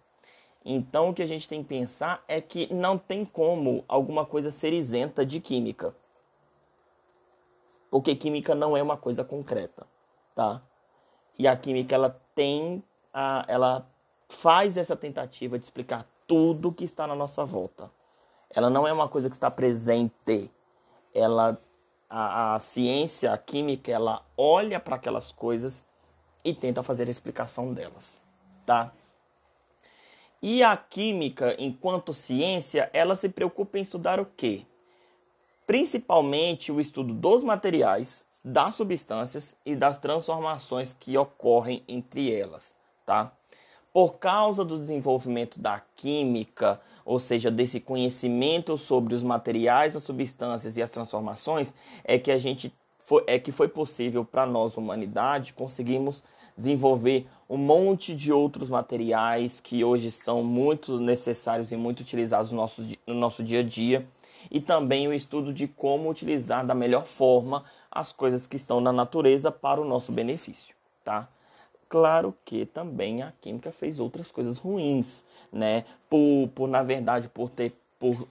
então 0.74 1.10
o 1.10 1.14
que 1.14 1.22
a 1.22 1.26
gente 1.26 1.48
tem 1.48 1.62
que 1.62 1.68
pensar 1.68 2.24
é 2.26 2.40
que 2.40 2.72
não 2.74 2.98
tem 2.98 3.24
como 3.24 3.84
alguma 3.86 4.26
coisa 4.26 4.50
ser 4.50 4.72
isenta 4.72 5.24
de 5.24 5.40
química. 5.40 5.94
Porque 7.90 8.16
química 8.16 8.54
não 8.54 8.76
é 8.76 8.82
uma 8.82 8.96
coisa 8.96 9.24
concreta, 9.24 9.86
tá? 10.34 10.60
E 11.38 11.46
a 11.46 11.56
química 11.56 11.94
ela 11.94 12.20
tem 12.34 12.82
a, 13.14 13.44
ela 13.46 13.88
faz 14.28 14.76
essa 14.76 14.96
tentativa 14.96 15.56
de 15.58 15.64
explicar 15.64 16.04
tudo 16.26 16.72
que 16.72 16.84
está 16.84 17.06
na 17.06 17.14
nossa 17.14 17.44
volta. 17.44 17.90
Ela 18.50 18.68
não 18.68 18.88
é 18.88 18.92
uma 18.92 19.08
coisa 19.08 19.28
que 19.28 19.36
está 19.36 19.50
presente. 19.50 20.50
Ela 21.14 21.58
a, 22.08 22.54
a 22.54 22.60
ciência, 22.60 23.32
a 23.32 23.38
química, 23.38 23.90
ela 23.90 24.24
olha 24.36 24.80
para 24.80 24.96
aquelas 24.96 25.32
coisas 25.32 25.84
e 26.44 26.54
tenta 26.54 26.82
fazer 26.82 27.08
a 27.08 27.10
explicação 27.10 27.72
delas, 27.72 28.20
tá? 28.64 28.92
E 30.42 30.62
a 30.62 30.76
química, 30.76 31.56
enquanto 31.58 32.12
ciência, 32.12 32.90
ela 32.92 33.16
se 33.16 33.28
preocupa 33.28 33.78
em 33.78 33.82
estudar 33.82 34.20
o 34.20 34.26
quê? 34.36 34.62
Principalmente 35.66 36.70
o 36.70 36.80
estudo 36.80 37.12
dos 37.12 37.42
materiais, 37.42 38.24
das 38.44 38.76
substâncias 38.76 39.56
e 39.64 39.74
das 39.74 39.98
transformações 39.98 40.92
que 40.92 41.18
ocorrem 41.18 41.82
entre 41.88 42.32
elas, 42.32 42.74
tá? 43.04 43.32
Por 43.92 44.18
causa 44.18 44.64
do 44.64 44.78
desenvolvimento 44.78 45.58
da 45.58 45.80
química, 45.96 46.80
ou 47.04 47.18
seja, 47.18 47.50
desse 47.50 47.80
conhecimento 47.80 48.78
sobre 48.78 49.14
os 49.14 49.22
materiais, 49.22 49.96
as 49.96 50.04
substâncias 50.04 50.76
e 50.76 50.82
as 50.82 50.90
transformações, 50.90 51.74
é 52.04 52.18
que 52.18 52.30
a 52.30 52.38
gente 52.38 52.72
foi, 53.06 53.22
é 53.28 53.38
que 53.38 53.52
foi 53.52 53.68
possível 53.68 54.24
para 54.24 54.44
nós, 54.44 54.76
humanidade, 54.76 55.52
conseguirmos 55.52 56.24
desenvolver 56.58 57.24
um 57.48 57.56
monte 57.56 58.12
de 58.12 58.32
outros 58.32 58.68
materiais 58.68 59.60
que 59.60 59.84
hoje 59.84 60.10
são 60.10 60.42
muito 60.42 60.98
necessários 60.98 61.70
e 61.70 61.76
muito 61.76 62.00
utilizados 62.00 62.50
no 62.50 62.56
nosso, 62.56 62.82
no 63.06 63.14
nosso 63.14 63.44
dia 63.44 63.60
a 63.60 63.62
dia, 63.62 64.04
e 64.50 64.60
também 64.60 65.06
o 65.06 65.12
estudo 65.12 65.52
de 65.52 65.68
como 65.68 66.10
utilizar 66.10 66.66
da 66.66 66.74
melhor 66.74 67.06
forma 67.06 67.62
as 67.88 68.10
coisas 68.10 68.44
que 68.48 68.56
estão 68.56 68.80
na 68.80 68.92
natureza 68.92 69.52
para 69.52 69.80
o 69.80 69.84
nosso 69.84 70.10
benefício, 70.10 70.74
tá? 71.04 71.28
Claro 71.88 72.34
que 72.44 72.66
também 72.66 73.22
a 73.22 73.32
química 73.40 73.70
fez 73.70 74.00
outras 74.00 74.32
coisas 74.32 74.58
ruins, 74.58 75.22
né? 75.52 75.84
Por, 76.10 76.48
por 76.52 76.66
na 76.66 76.82
verdade, 76.82 77.28
por 77.28 77.50
ter 77.50 77.72
por 78.00 78.26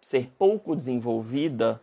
ser 0.00 0.30
pouco 0.38 0.76
desenvolvida 0.76 1.80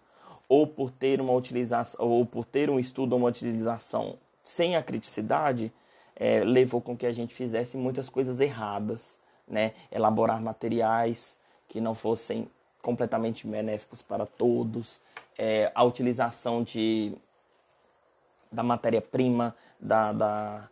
ou 0.49 0.65
por 0.65 0.91
ter 0.91 1.19
uma 1.19 1.33
utilização 1.33 2.05
ou 2.05 2.25
por 2.25 2.45
ter 2.45 2.69
um 2.69 2.79
estudo 2.79 3.13
ou 3.13 3.19
uma 3.19 3.29
utilização 3.29 4.17
sem 4.43 4.75
a 4.75 4.83
criticidade, 4.83 5.71
é, 6.15 6.43
levou 6.43 6.81
com 6.81 6.95
que 6.95 7.05
a 7.05 7.11
gente 7.11 7.35
fizesse 7.35 7.75
muitas 7.75 8.09
coisas 8.09 8.39
erradas, 8.39 9.19
né? 9.47 9.73
Elaborar 9.91 10.41
materiais 10.41 11.37
que 11.67 11.81
não 11.81 11.93
fossem 11.93 12.49
completamente 12.81 13.45
benéficos 13.45 14.01
para 14.01 14.25
todos, 14.25 15.01
é, 15.37 15.71
a 15.75 15.83
utilização 15.83 16.63
de 16.63 17.13
da 18.49 18.63
matéria-prima, 18.63 19.53
da, 19.77 20.13
da 20.13 20.69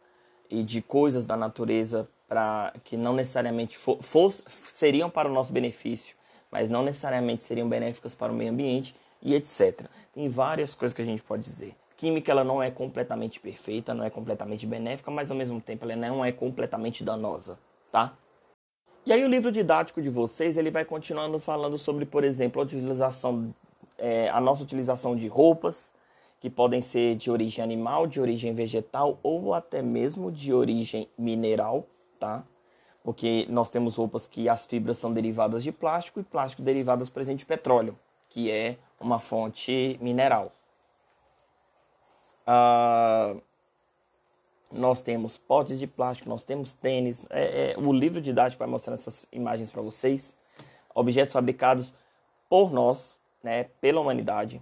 e 0.49 0.63
de 0.63 0.81
coisas 0.81 1.25
da 1.25 1.35
natureza 1.35 2.07
para 2.27 2.73
que 2.83 2.95
não 2.95 3.13
necessariamente 3.13 3.77
for, 3.77 4.31
seriam 4.47 5.09
para 5.09 5.29
o 5.29 5.31
nosso 5.31 5.51
benefício, 5.51 6.15
mas 6.49 6.69
não 6.69 6.81
necessariamente 6.81 7.43
seriam 7.43 7.67
benéficas 7.67 8.15
para 8.15 8.31
o 8.31 8.35
meio 8.35 8.51
ambiente 8.51 8.95
e 9.21 9.35
etc. 9.35 9.87
Tem 10.13 10.29
várias 10.29 10.75
coisas 10.75 10.93
que 10.93 11.01
a 11.01 11.05
gente 11.05 11.23
pode 11.23 11.43
dizer. 11.43 11.75
Química 11.97 12.31
ela 12.31 12.43
não 12.43 12.61
é 12.61 12.69
completamente 12.69 13.39
perfeita, 13.39 13.93
não 13.93 14.03
é 14.03 14.09
completamente 14.09 14.65
benéfica, 14.65 15.09
mas 15.09 15.31
ao 15.31 15.37
mesmo 15.37 15.61
tempo 15.61 15.85
ela 15.85 15.95
não 15.95 16.23
é 16.23 16.31
completamente 16.31 17.03
danosa, 17.03 17.57
tá? 17.91 18.13
E 19.05 19.13
aí 19.13 19.23
o 19.23 19.27
livro 19.27 19.51
didático 19.51 20.01
de 20.01 20.09
vocês 20.09 20.57
ele 20.57 20.71
vai 20.71 20.83
continuando 20.83 21.39
falando 21.39 21.77
sobre, 21.77 22.05
por 22.05 22.23
exemplo, 22.23 22.61
a 22.61 22.65
utilização, 22.65 23.53
é, 23.97 24.29
a 24.29 24.41
nossa 24.41 24.63
utilização 24.63 25.15
de 25.15 25.27
roupas, 25.27 25.93
que 26.41 26.49
podem 26.49 26.81
ser 26.81 27.15
de 27.15 27.31
origem 27.31 27.63
animal, 27.63 28.07
de 28.07 28.19
origem 28.19 28.53
vegetal 28.53 29.19
ou 29.23 29.53
até 29.53 29.81
mesmo 29.81 30.31
de 30.31 30.53
origem 30.53 31.07
mineral, 31.17 31.87
tá? 32.19 32.43
Porque 33.03 33.45
nós 33.49 33.69
temos 33.69 33.95
roupas 33.95 34.27
que 34.27 34.49
as 34.49 34.65
fibras 34.65 34.97
são 34.97 35.13
derivadas 35.13 35.63
de 35.63 35.71
plástico 35.71 36.19
e 36.19 36.23
plástico 36.23 36.61
derivadas, 36.61 37.09
por 37.09 37.21
exemplo, 37.21 37.39
de 37.39 37.45
petróleo, 37.45 37.97
que 38.29 38.49
é 38.49 38.77
uma 38.99 39.19
fonte 39.19 39.97
mineral. 40.01 40.51
Ah, 42.47 43.35
nós 44.71 45.01
temos 45.01 45.37
potes 45.37 45.79
de 45.79 45.87
plástico, 45.87 46.29
nós 46.29 46.43
temos 46.43 46.73
tênis. 46.73 47.25
É, 47.29 47.71
é, 47.71 47.77
o 47.77 47.91
livro 47.93 48.21
didático 48.21 48.59
vai 48.59 48.67
mostrar 48.67 48.93
essas 48.93 49.25
imagens 49.31 49.71
para 49.71 49.81
vocês. 49.81 50.35
Objetos 50.93 51.33
fabricados 51.33 51.93
por 52.49 52.71
nós, 52.71 53.19
né, 53.43 53.65
pela 53.81 53.99
humanidade, 54.01 54.61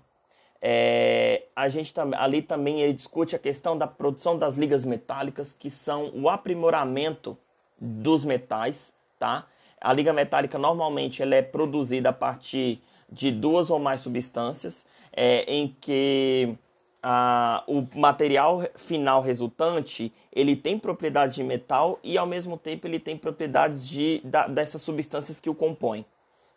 é, 0.61 1.43
a 1.55 1.67
gente 1.67 1.93
ali 2.15 2.41
também 2.41 2.81
ele 2.81 2.93
discute 2.93 3.35
a 3.35 3.39
questão 3.39 3.77
da 3.77 3.85
produção 3.85 4.37
das 4.37 4.55
ligas 4.55 4.85
metálicas, 4.85 5.53
que 5.53 5.69
são 5.69 6.09
o 6.15 6.29
aprimoramento 6.29 7.37
dos 7.77 8.23
metais, 8.23 8.93
tá? 9.19 9.45
A 9.81 9.91
liga 9.91 10.13
metálica 10.13 10.57
normalmente 10.57 11.21
ela 11.21 11.35
é 11.35 11.41
produzida 11.41 12.09
a 12.09 12.13
partir 12.13 12.81
de 13.13 13.31
duas 13.31 13.69
ou 13.69 13.79
mais 13.79 14.01
substâncias, 14.01 14.85
é, 15.11 15.43
em 15.43 15.75
que 15.79 16.55
a, 17.01 17.63
o 17.67 17.85
material 17.95 18.63
final 18.75 19.21
resultante 19.21 20.11
ele 20.31 20.55
tem 20.55 20.79
propriedades 20.79 21.35
de 21.35 21.43
metal 21.43 21.99
e 22.03 22.17
ao 22.17 22.25
mesmo 22.25 22.57
tempo 22.57 22.87
ele 22.87 22.99
tem 22.99 23.15
propriedades 23.15 23.87
de, 23.87 24.19
da, 24.23 24.47
dessas 24.47 24.81
substâncias 24.81 25.39
que 25.39 25.49
o 25.49 25.55
compõem, 25.55 26.03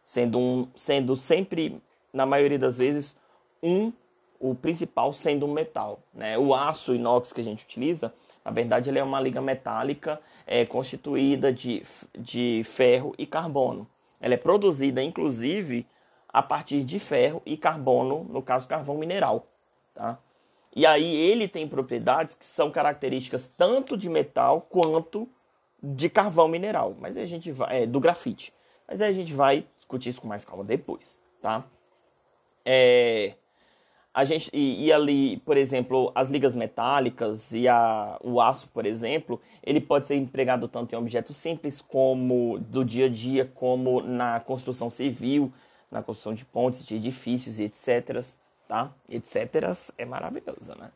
sendo, 0.02 0.38
um, 0.38 0.68
sendo 0.74 1.14
sempre, 1.14 1.80
na 2.12 2.24
maioria 2.24 2.58
das 2.58 2.78
vezes, 2.78 3.16
um 3.62 3.92
o 4.38 4.54
principal 4.54 5.12
sendo 5.12 5.46
um 5.46 5.52
metal. 5.52 6.00
Né? 6.14 6.38
O 6.38 6.54
aço 6.54 6.94
inox 6.94 7.32
que 7.32 7.40
a 7.40 7.44
gente 7.44 7.64
utiliza, 7.64 8.12
na 8.44 8.50
verdade, 8.50 8.88
ele 8.88 8.98
é 8.98 9.02
uma 9.02 9.20
liga 9.20 9.40
metálica 9.40 10.20
é, 10.46 10.64
constituída 10.64 11.52
de, 11.52 11.82
de 12.16 12.62
ferro 12.64 13.14
e 13.18 13.26
carbono. 13.26 13.86
Ela 14.20 14.34
é 14.34 14.36
produzida, 14.36 15.02
inclusive, 15.02 15.86
a 16.36 16.42
partir 16.42 16.84
de 16.84 16.98
ferro 16.98 17.40
e 17.46 17.56
carbono, 17.56 18.26
no 18.28 18.42
caso, 18.42 18.68
carvão 18.68 18.98
mineral. 18.98 19.46
Tá? 19.94 20.18
E 20.74 20.84
aí 20.84 21.16
ele 21.16 21.48
tem 21.48 21.66
propriedades 21.66 22.34
que 22.34 22.44
são 22.44 22.70
características 22.70 23.50
tanto 23.56 23.96
de 23.96 24.10
metal 24.10 24.60
quanto 24.60 25.26
de 25.82 26.10
carvão 26.10 26.46
mineral. 26.46 26.94
Mas 27.00 27.16
a 27.16 27.24
gente 27.24 27.50
vai. 27.50 27.84
É, 27.84 27.86
do 27.86 27.98
grafite. 27.98 28.52
Mas 28.86 29.00
aí 29.00 29.08
a 29.08 29.14
gente 29.14 29.32
vai 29.32 29.66
discutir 29.78 30.10
isso 30.10 30.20
com 30.20 30.28
mais 30.28 30.44
calma 30.44 30.62
depois. 30.62 31.18
Tá? 31.40 31.64
É, 32.66 33.32
a 34.12 34.22
gente 34.26 34.50
e, 34.52 34.84
e, 34.84 34.92
ali, 34.92 35.38
por 35.38 35.56
exemplo, 35.56 36.12
as 36.14 36.28
ligas 36.28 36.54
metálicas 36.54 37.50
e 37.52 37.66
a, 37.66 38.18
o 38.22 38.42
aço, 38.42 38.68
por 38.74 38.84
exemplo, 38.84 39.40
ele 39.62 39.80
pode 39.80 40.06
ser 40.06 40.16
empregado 40.16 40.68
tanto 40.68 40.94
em 40.94 40.98
objetos 40.98 41.34
simples 41.34 41.80
como 41.80 42.58
do 42.58 42.84
dia 42.84 43.06
a 43.06 43.08
dia, 43.08 43.50
como 43.54 44.02
na 44.02 44.38
construção 44.40 44.90
civil, 44.90 45.50
na 45.90 46.02
construção 46.02 46.34
de 46.34 46.44
pontes, 46.44 46.84
de 46.84 46.94
edifícios 46.94 47.58
e 47.58 47.64
etc. 47.64 48.24
Tá? 48.68 48.92
Etc. 49.08 49.36
é 49.96 50.04
maravilhoso, 50.04 50.74
né? 50.78 50.90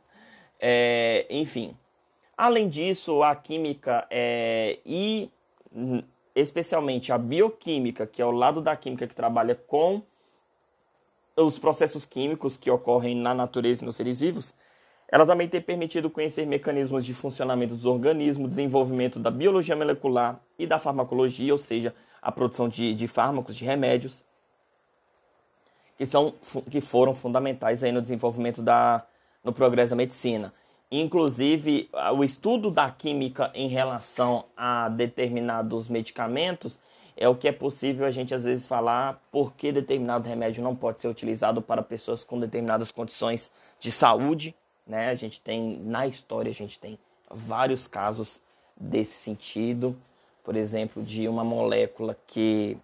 É, 0.58 1.26
enfim, 1.30 1.76
além 2.36 2.68
disso, 2.68 3.22
a 3.22 3.34
química 3.34 4.06
é, 4.10 4.78
e 4.84 5.30
especialmente 6.34 7.12
a 7.12 7.18
bioquímica, 7.18 8.06
que 8.06 8.20
é 8.20 8.26
o 8.26 8.30
lado 8.30 8.60
da 8.60 8.76
química 8.76 9.06
que 9.06 9.14
trabalha 9.14 9.54
com 9.54 10.02
os 11.36 11.58
processos 11.58 12.04
químicos 12.04 12.58
que 12.58 12.70
ocorrem 12.70 13.16
na 13.16 13.32
natureza 13.32 13.82
e 13.82 13.86
nos 13.86 13.96
seres 13.96 14.20
vivos, 14.20 14.52
ela 15.08 15.26
também 15.26 15.48
tem 15.48 15.60
permitido 15.60 16.08
conhecer 16.08 16.46
mecanismos 16.46 17.04
de 17.04 17.12
funcionamento 17.12 17.74
dos 17.74 17.84
organismos, 17.84 18.50
desenvolvimento 18.50 19.18
da 19.18 19.30
biologia 19.30 19.74
molecular 19.74 20.40
e 20.58 20.66
da 20.66 20.78
farmacologia, 20.78 21.52
ou 21.52 21.58
seja, 21.58 21.94
a 22.22 22.30
produção 22.30 22.68
de, 22.68 22.94
de 22.94 23.08
fármacos, 23.08 23.56
de 23.56 23.64
remédios, 23.64 24.24
que, 26.00 26.06
são, 26.06 26.32
que 26.70 26.80
foram 26.80 27.12
fundamentais 27.12 27.84
aí 27.84 27.92
no 27.92 28.00
desenvolvimento 28.00 28.62
da, 28.62 29.04
no 29.44 29.52
progresso 29.52 29.90
da 29.90 29.96
medicina. 29.96 30.50
Inclusive, 30.90 31.90
o 32.16 32.24
estudo 32.24 32.70
da 32.70 32.90
química 32.90 33.50
em 33.54 33.68
relação 33.68 34.46
a 34.56 34.88
determinados 34.88 35.88
medicamentos 35.88 36.80
é 37.18 37.28
o 37.28 37.34
que 37.34 37.46
é 37.46 37.52
possível 37.52 38.06
a 38.06 38.10
gente 38.10 38.34
às 38.34 38.44
vezes 38.44 38.66
falar 38.66 39.22
por 39.30 39.52
que 39.52 39.70
determinado 39.70 40.26
remédio 40.26 40.64
não 40.64 40.74
pode 40.74 41.02
ser 41.02 41.08
utilizado 41.08 41.60
para 41.60 41.82
pessoas 41.82 42.24
com 42.24 42.40
determinadas 42.40 42.90
condições 42.90 43.52
de 43.78 43.92
saúde, 43.92 44.54
né? 44.86 45.10
A 45.10 45.14
gente 45.14 45.38
tem 45.38 45.78
na 45.80 46.06
história 46.06 46.50
a 46.50 46.54
gente 46.54 46.80
tem 46.80 46.98
vários 47.30 47.86
casos 47.86 48.40
desse 48.74 49.12
sentido, 49.12 49.94
por 50.42 50.56
exemplo, 50.56 51.02
de 51.02 51.28
uma 51.28 51.44
molécula 51.44 52.16
que 52.26 52.78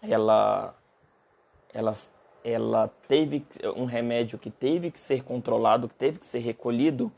ela 0.00 0.72
ela, 1.74 1.96
ela 2.44 2.88
teve 3.06 3.44
um 3.76 3.84
remédio 3.84 4.38
que 4.38 4.50
teve 4.50 4.90
que 4.90 5.00
ser 5.00 5.22
controlado, 5.22 5.88
que 5.88 5.94
teve 5.94 6.18
que 6.18 6.26
ser 6.26 6.40
recolhido, 6.40 7.12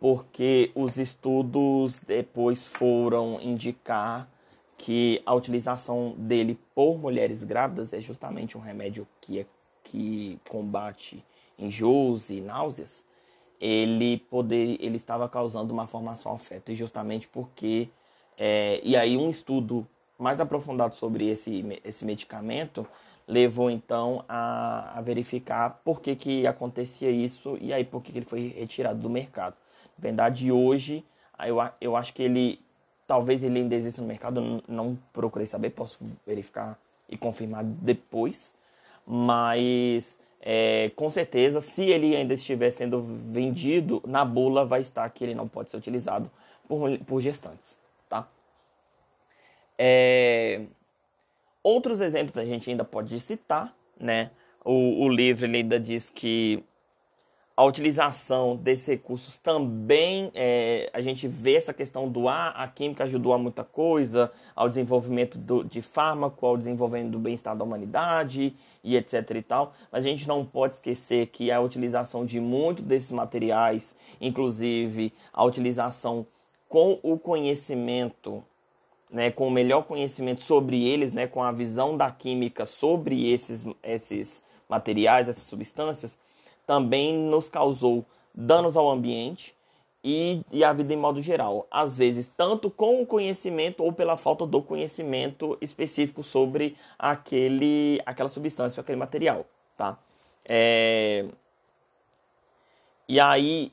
porque 0.00 0.70
os 0.74 0.96
estudos 0.96 2.00
depois 2.00 2.66
foram 2.66 3.40
indicar 3.40 4.28
que 4.76 5.20
a 5.26 5.34
utilização 5.34 6.14
dele 6.16 6.58
por 6.74 6.98
mulheres 6.98 7.42
grávidas 7.42 7.92
é 7.92 8.00
justamente 8.00 8.56
um 8.56 8.60
remédio 8.60 9.06
que, 9.20 9.40
é, 9.40 9.46
que 9.82 10.38
combate 10.48 11.24
enjoos 11.58 12.30
e 12.30 12.40
náuseas, 12.40 13.04
ele 13.60 14.18
poder 14.30 14.76
ele 14.80 14.96
estava 14.96 15.28
causando 15.28 15.74
uma 15.74 15.88
formação 15.88 16.30
ao 16.30 16.38
feto, 16.38 16.70
e 16.70 16.76
justamente 16.76 17.26
porque 17.26 17.88
é, 18.36 18.80
e 18.84 18.96
aí 18.96 19.16
um 19.16 19.28
estudo 19.28 19.84
mais 20.16 20.38
aprofundado 20.38 20.94
sobre 20.94 21.28
esse, 21.28 21.80
esse 21.84 22.04
medicamento 22.04 22.86
levou 23.28 23.70
então 23.70 24.24
a, 24.26 24.98
a 24.98 25.02
verificar 25.02 25.80
por 25.84 26.00
que, 26.00 26.16
que 26.16 26.46
acontecia 26.46 27.10
isso 27.10 27.58
e 27.60 27.72
aí 27.72 27.84
por 27.84 28.02
que, 28.02 28.10
que 28.10 28.18
ele 28.18 28.26
foi 28.26 28.54
retirado 28.56 28.98
do 28.98 29.10
mercado. 29.10 29.54
Na 29.98 30.02
verdade, 30.02 30.50
hoje 30.50 31.04
eu, 31.46 31.58
eu 31.80 31.94
acho 31.94 32.14
que 32.14 32.22
ele 32.22 32.58
talvez 33.06 33.42
ele 33.42 33.60
ainda 33.60 33.74
exista 33.74 34.02
no 34.02 34.06
mercado, 34.06 34.62
não, 34.68 34.98
procurei 35.14 35.46
saber, 35.46 35.70
posso 35.70 35.98
verificar 36.26 36.78
e 37.08 37.16
confirmar 37.16 37.64
depois, 37.64 38.54
mas 39.06 40.20
é, 40.42 40.90
com 40.94 41.10
certeza, 41.10 41.62
se 41.62 41.84
ele 41.84 42.14
ainda 42.14 42.34
estiver 42.34 42.70
sendo 42.70 43.00
vendido, 43.00 44.02
na 44.06 44.26
bula 44.26 44.66
vai 44.66 44.82
estar 44.82 45.08
que 45.08 45.24
ele 45.24 45.34
não 45.34 45.48
pode 45.48 45.70
ser 45.70 45.78
utilizado 45.78 46.30
por, 46.68 46.98
por 46.98 47.20
gestantes. 47.22 47.78
Tá? 48.10 48.28
É, 49.78 50.62
outros 51.68 52.00
exemplos 52.00 52.38
a 52.38 52.44
gente 52.44 52.70
ainda 52.70 52.84
pode 52.84 53.18
citar. 53.20 53.74
Né? 54.00 54.30
O, 54.64 55.04
o 55.04 55.08
livro 55.08 55.46
ainda 55.46 55.78
diz 55.78 56.08
que 56.08 56.62
a 57.56 57.64
utilização 57.64 58.54
desses 58.54 58.86
recursos 58.86 59.36
também 59.36 60.30
é, 60.32 60.88
a 60.92 61.00
gente 61.00 61.26
vê 61.26 61.56
essa 61.56 61.74
questão 61.74 62.08
do 62.08 62.28
ah, 62.28 62.50
a 62.50 62.68
química 62.68 63.02
ajudou 63.02 63.32
a 63.32 63.38
muita 63.38 63.64
coisa, 63.64 64.30
ao 64.54 64.68
desenvolvimento 64.68 65.36
do, 65.36 65.64
de 65.64 65.82
fármaco, 65.82 66.46
ao 66.46 66.56
desenvolvimento 66.56 67.10
do 67.10 67.18
bem-estar 67.18 67.56
da 67.56 67.64
humanidade 67.64 68.54
e 68.84 68.96
etc 68.96 69.28
e 69.34 69.42
tal, 69.42 69.72
mas 69.90 70.06
a 70.06 70.08
gente 70.08 70.28
não 70.28 70.44
pode 70.44 70.74
esquecer 70.74 71.26
que 71.26 71.50
a 71.50 71.60
utilização 71.60 72.24
de 72.24 72.38
muitos 72.38 72.84
desses 72.84 73.10
materiais, 73.10 73.96
inclusive 74.20 75.12
a 75.32 75.44
utilização 75.44 76.24
com 76.68 77.00
o 77.02 77.18
conhecimento, 77.18 78.44
né, 79.10 79.30
com 79.30 79.48
o 79.48 79.50
melhor 79.50 79.84
conhecimento 79.84 80.42
sobre 80.42 80.86
eles, 80.86 81.12
né, 81.12 81.26
com 81.26 81.42
a 81.42 81.52
visão 81.52 81.96
da 81.96 82.10
química 82.10 82.66
sobre 82.66 83.30
esses, 83.30 83.64
esses 83.82 84.42
materiais, 84.68 85.28
essas 85.28 85.44
substâncias, 85.44 86.18
também 86.66 87.16
nos 87.16 87.48
causou 87.48 88.04
danos 88.34 88.76
ao 88.76 88.90
ambiente 88.90 89.54
e, 90.04 90.42
e 90.52 90.62
à 90.62 90.72
vida 90.72 90.92
em 90.92 90.96
modo 90.96 91.20
geral. 91.20 91.66
Às 91.70 91.96
vezes, 91.96 92.28
tanto 92.36 92.70
com 92.70 93.02
o 93.02 93.06
conhecimento 93.06 93.82
ou 93.82 93.92
pela 93.92 94.16
falta 94.16 94.46
do 94.46 94.62
conhecimento 94.62 95.56
específico 95.60 96.22
sobre 96.22 96.76
aquele, 96.98 98.00
aquela 98.04 98.28
substância, 98.28 98.80
aquele 98.80 98.98
material. 98.98 99.46
Tá? 99.76 99.98
É... 100.44 101.26
E 103.08 103.18
aí, 103.18 103.72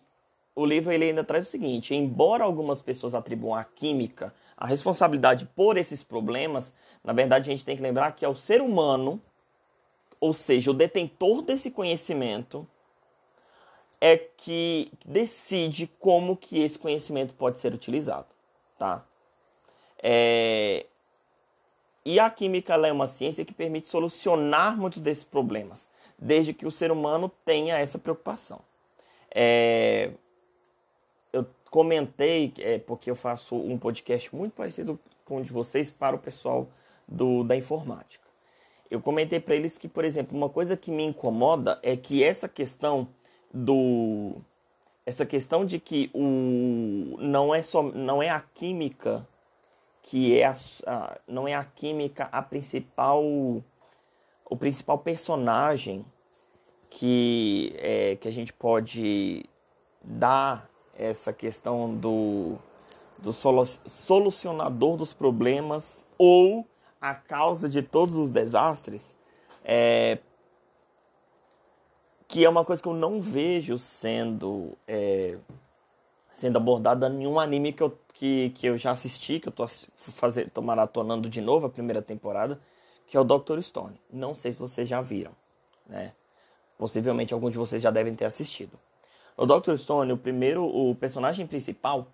o 0.55 0.65
livro 0.65 0.91
ele 0.91 1.05
ainda 1.05 1.23
traz 1.23 1.47
o 1.47 1.51
seguinte: 1.51 1.93
embora 1.93 2.43
algumas 2.43 2.81
pessoas 2.81 3.13
atribuam 3.13 3.53
à 3.53 3.63
química 3.63 4.33
a 4.57 4.65
responsabilidade 4.65 5.45
por 5.55 5.77
esses 5.77 6.03
problemas, 6.03 6.73
na 7.03 7.13
verdade 7.13 7.49
a 7.49 7.53
gente 7.53 7.65
tem 7.65 7.75
que 7.75 7.81
lembrar 7.81 8.11
que 8.13 8.23
é 8.23 8.29
o 8.29 8.35
ser 8.35 8.61
humano, 8.61 9.21
ou 10.19 10.33
seja, 10.33 10.71
o 10.71 10.73
detentor 10.73 11.41
desse 11.41 11.69
conhecimento, 11.69 12.67
é 13.99 14.17
que 14.17 14.91
decide 15.05 15.87
como 15.99 16.35
que 16.37 16.61
esse 16.61 16.77
conhecimento 16.77 17.33
pode 17.33 17.59
ser 17.59 17.73
utilizado, 17.73 18.27
tá? 18.77 19.05
É... 20.01 20.85
E 22.05 22.19
a 22.19 22.29
química 22.29 22.75
é 22.75 22.91
uma 22.91 23.07
ciência 23.07 23.43
que 23.43 23.53
permite 23.53 23.87
solucionar 23.87 24.77
muitos 24.77 24.99
desses 24.99 25.23
problemas, 25.23 25.89
desde 26.19 26.53
que 26.53 26.65
o 26.65 26.71
ser 26.71 26.91
humano 26.91 27.31
tenha 27.43 27.77
essa 27.77 27.97
preocupação. 27.97 28.61
É... 29.33 30.11
Comentei, 31.75 32.53
é, 32.59 32.79
porque 32.79 33.11
eu 33.11 33.15
faço 33.15 33.53
um 33.53 33.77
podcast 33.77 34.33
muito 34.33 34.53
parecido 34.53 34.97
com 35.25 35.39
o 35.39 35.43
de 35.43 35.51
vocês 35.51 35.91
para 35.91 36.15
o 36.15 36.19
pessoal 36.19 36.69
do, 37.05 37.43
da 37.43 37.53
informática. 37.53 38.23
Eu 38.89 39.01
comentei 39.01 39.41
para 39.41 39.57
eles 39.57 39.77
que, 39.77 39.89
por 39.89 40.05
exemplo, 40.05 40.37
uma 40.37 40.47
coisa 40.47 40.77
que 40.77 40.89
me 40.89 41.03
incomoda 41.03 41.77
é 41.83 41.97
que 41.97 42.23
essa 42.23 42.47
questão 42.47 43.09
do 43.53 44.35
essa 45.05 45.25
questão 45.25 45.65
de 45.65 45.77
que 45.77 46.09
o 46.13 47.17
não 47.19 47.53
é 47.53 47.61
só 47.61 47.83
não 47.83 48.23
é 48.23 48.29
a 48.29 48.39
química 48.39 49.27
que 50.01 50.39
é 50.39 50.45
a, 50.45 50.55
a, 50.87 51.19
não 51.27 51.45
é 51.45 51.55
a 51.55 51.65
química 51.65 52.29
a 52.31 52.41
principal 52.41 53.21
o 53.21 54.55
principal 54.57 54.97
personagem 54.99 56.05
que 56.89 57.75
é, 57.79 58.15
que 58.15 58.29
a 58.29 58.31
gente 58.31 58.53
pode 58.53 59.43
dar 60.01 60.73
essa 60.97 61.33
questão 61.33 61.95
do 61.95 62.55
do 63.21 63.31
solu, 63.31 63.65
solucionador 63.85 64.97
dos 64.97 65.13
problemas 65.13 66.05
ou 66.17 66.67
a 66.99 67.15
causa 67.15 67.69
de 67.69 67.81
todos 67.81 68.15
os 68.15 68.29
desastres 68.29 69.15
é, 69.63 70.19
que 72.27 72.43
é 72.43 72.49
uma 72.49 72.65
coisa 72.65 72.81
que 72.81 72.89
eu 72.89 72.93
não 72.93 73.21
vejo 73.21 73.77
sendo 73.77 74.77
é, 74.87 75.37
sendo 76.35 76.57
abordada 76.57 77.07
em 77.07 77.13
nenhum 77.13 77.39
anime 77.39 77.71
que 77.71 77.81
eu, 77.81 77.97
que, 78.13 78.49
que 78.51 78.67
eu 78.67 78.77
já 78.77 78.91
assisti, 78.91 79.39
que 79.39 79.47
eu 79.47 79.53
tô, 79.53 79.65
fazendo, 79.95 80.49
tô 80.49 80.61
maratonando 80.61 81.29
de 81.29 81.41
novo 81.41 81.65
a 81.65 81.69
primeira 81.69 82.01
temporada, 82.01 82.59
que 83.07 83.15
é 83.15 83.19
o 83.19 83.23
Dr. 83.23 83.61
Stone. 83.61 83.99
Não 84.11 84.35
sei 84.35 84.51
se 84.51 84.59
vocês 84.59 84.87
já 84.87 85.01
viram, 85.01 85.31
né? 85.87 86.11
Possivelmente 86.77 87.33
alguns 87.33 87.51
de 87.51 87.57
vocês 87.57 87.81
já 87.81 87.89
devem 87.89 88.13
ter 88.13 88.25
assistido. 88.25 88.77
O 89.37 89.45
Dr. 89.45 89.77
Stone, 89.77 90.11
o 90.13 90.17
primeiro, 90.17 90.63
o 90.63 90.95
personagem 90.95 91.45
principal, 91.45 92.07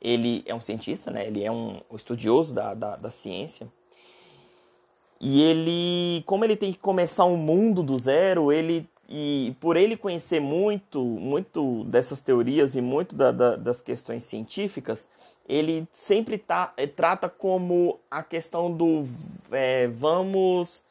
ele 0.00 0.42
é 0.46 0.54
um 0.54 0.60
cientista, 0.60 1.10
né? 1.10 1.26
Ele 1.26 1.42
é 1.42 1.50
um, 1.50 1.80
estudioso 1.94 2.54
da, 2.54 2.74
da, 2.74 2.96
da 2.96 3.10
ciência. 3.10 3.66
E 5.20 5.42
ele, 5.42 6.22
como 6.26 6.44
ele 6.44 6.56
tem 6.56 6.72
que 6.72 6.78
começar 6.78 7.24
um 7.24 7.36
mundo 7.36 7.82
do 7.82 7.98
zero, 7.98 8.52
ele 8.52 8.86
e 9.08 9.54
por 9.60 9.76
ele 9.76 9.96
conhecer 9.96 10.40
muito, 10.40 11.00
muito 11.00 11.84
dessas 11.84 12.20
teorias 12.20 12.74
e 12.74 12.80
muito 12.80 13.14
da, 13.14 13.30
da, 13.30 13.56
das 13.56 13.80
questões 13.80 14.24
científicas, 14.24 15.08
ele 15.48 15.86
sempre 15.92 16.36
tá, 16.36 16.72
é, 16.76 16.88
trata 16.88 17.28
como 17.28 18.00
a 18.10 18.22
questão 18.22 18.72
do 18.72 19.04
é, 19.52 19.86
vamos 19.86 20.82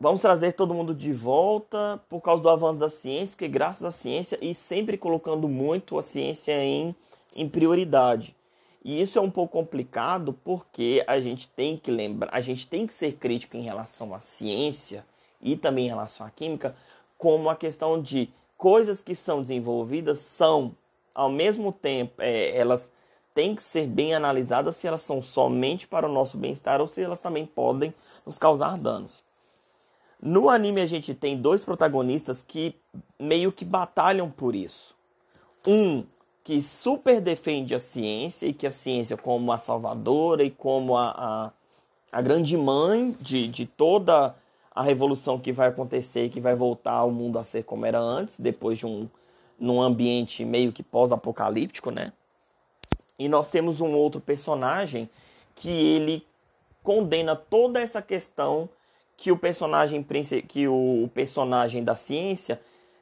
vamos 0.00 0.20
trazer 0.20 0.52
todo 0.52 0.74
mundo 0.74 0.94
de 0.94 1.12
volta 1.12 2.00
por 2.08 2.20
causa 2.20 2.42
do 2.42 2.48
avanço 2.48 2.78
da 2.78 2.90
ciência, 2.90 3.36
porque 3.36 3.48
graças 3.48 3.84
à 3.84 3.90
ciência 3.90 4.38
e 4.40 4.54
sempre 4.54 4.96
colocando 4.96 5.48
muito 5.48 5.98
a 5.98 6.02
ciência 6.02 6.62
em, 6.62 6.94
em 7.34 7.48
prioridade. 7.48 8.36
E 8.84 9.02
isso 9.02 9.18
é 9.18 9.22
um 9.22 9.30
pouco 9.30 9.52
complicado 9.52 10.32
porque 10.44 11.04
a 11.06 11.20
gente 11.20 11.48
tem 11.48 11.76
que 11.76 11.90
lembrar, 11.90 12.30
a 12.32 12.40
gente 12.40 12.66
tem 12.66 12.86
que 12.86 12.94
ser 12.94 13.12
crítico 13.12 13.56
em 13.56 13.62
relação 13.62 14.14
à 14.14 14.20
ciência 14.20 15.04
e 15.42 15.56
também 15.56 15.86
em 15.86 15.88
relação 15.88 16.24
à 16.24 16.30
química, 16.30 16.76
como 17.16 17.50
a 17.50 17.56
questão 17.56 18.00
de 18.00 18.30
coisas 18.56 19.02
que 19.02 19.14
são 19.14 19.42
desenvolvidas 19.42 20.20
são, 20.20 20.74
ao 21.14 21.28
mesmo 21.28 21.72
tempo, 21.72 22.14
é, 22.22 22.56
elas 22.56 22.90
têm 23.34 23.54
que 23.54 23.62
ser 23.62 23.86
bem 23.86 24.14
analisadas 24.14 24.76
se 24.76 24.86
elas 24.86 25.02
são 25.02 25.20
somente 25.20 25.86
para 25.86 26.08
o 26.08 26.12
nosso 26.12 26.36
bem-estar 26.36 26.80
ou 26.80 26.86
se 26.86 27.02
elas 27.02 27.20
também 27.20 27.46
podem 27.46 27.92
nos 28.24 28.38
causar 28.38 28.78
danos. 28.78 29.22
No 30.20 30.48
anime 30.48 30.80
a 30.80 30.86
gente 30.86 31.14
tem 31.14 31.36
dois 31.36 31.62
protagonistas 31.62 32.42
que 32.42 32.74
meio 33.18 33.52
que 33.52 33.64
batalham 33.64 34.30
por 34.30 34.54
isso. 34.54 34.94
Um 35.66 36.04
que 36.42 36.62
super 36.62 37.20
defende 37.20 37.74
a 37.74 37.78
ciência 37.78 38.46
e 38.46 38.52
que 38.52 38.66
a 38.66 38.70
ciência 38.70 39.16
como 39.16 39.52
a 39.52 39.58
salvadora 39.58 40.42
e 40.42 40.50
como 40.50 40.96
a, 40.96 41.10
a, 41.10 41.52
a 42.10 42.22
grande 42.22 42.56
mãe 42.56 43.14
de, 43.20 43.46
de 43.48 43.66
toda 43.66 44.34
a 44.74 44.82
revolução 44.82 45.38
que 45.38 45.52
vai 45.52 45.68
acontecer 45.68 46.24
e 46.24 46.30
que 46.30 46.40
vai 46.40 46.54
voltar 46.54 46.92
ao 46.92 47.10
mundo 47.10 47.38
a 47.38 47.44
ser 47.44 47.64
como 47.64 47.84
era 47.84 48.00
antes, 48.00 48.40
depois 48.40 48.78
de 48.78 48.86
um 48.86 49.08
num 49.58 49.82
ambiente 49.82 50.44
meio 50.44 50.72
que 50.72 50.82
pós-apocalíptico, 50.82 51.90
né? 51.90 52.12
E 53.18 53.28
nós 53.28 53.50
temos 53.50 53.80
um 53.80 53.92
outro 53.92 54.20
personagem 54.20 55.10
que 55.56 55.68
ele 55.68 56.24
condena 56.82 57.34
toda 57.34 57.80
essa 57.80 58.00
questão 58.00 58.68
que 59.18 59.32
o 59.32 59.36
personagem 59.36 60.06
que 60.46 60.68
o 60.68 61.10
personagem 61.12 61.82
da 61.82 61.96
ciência 61.96 62.60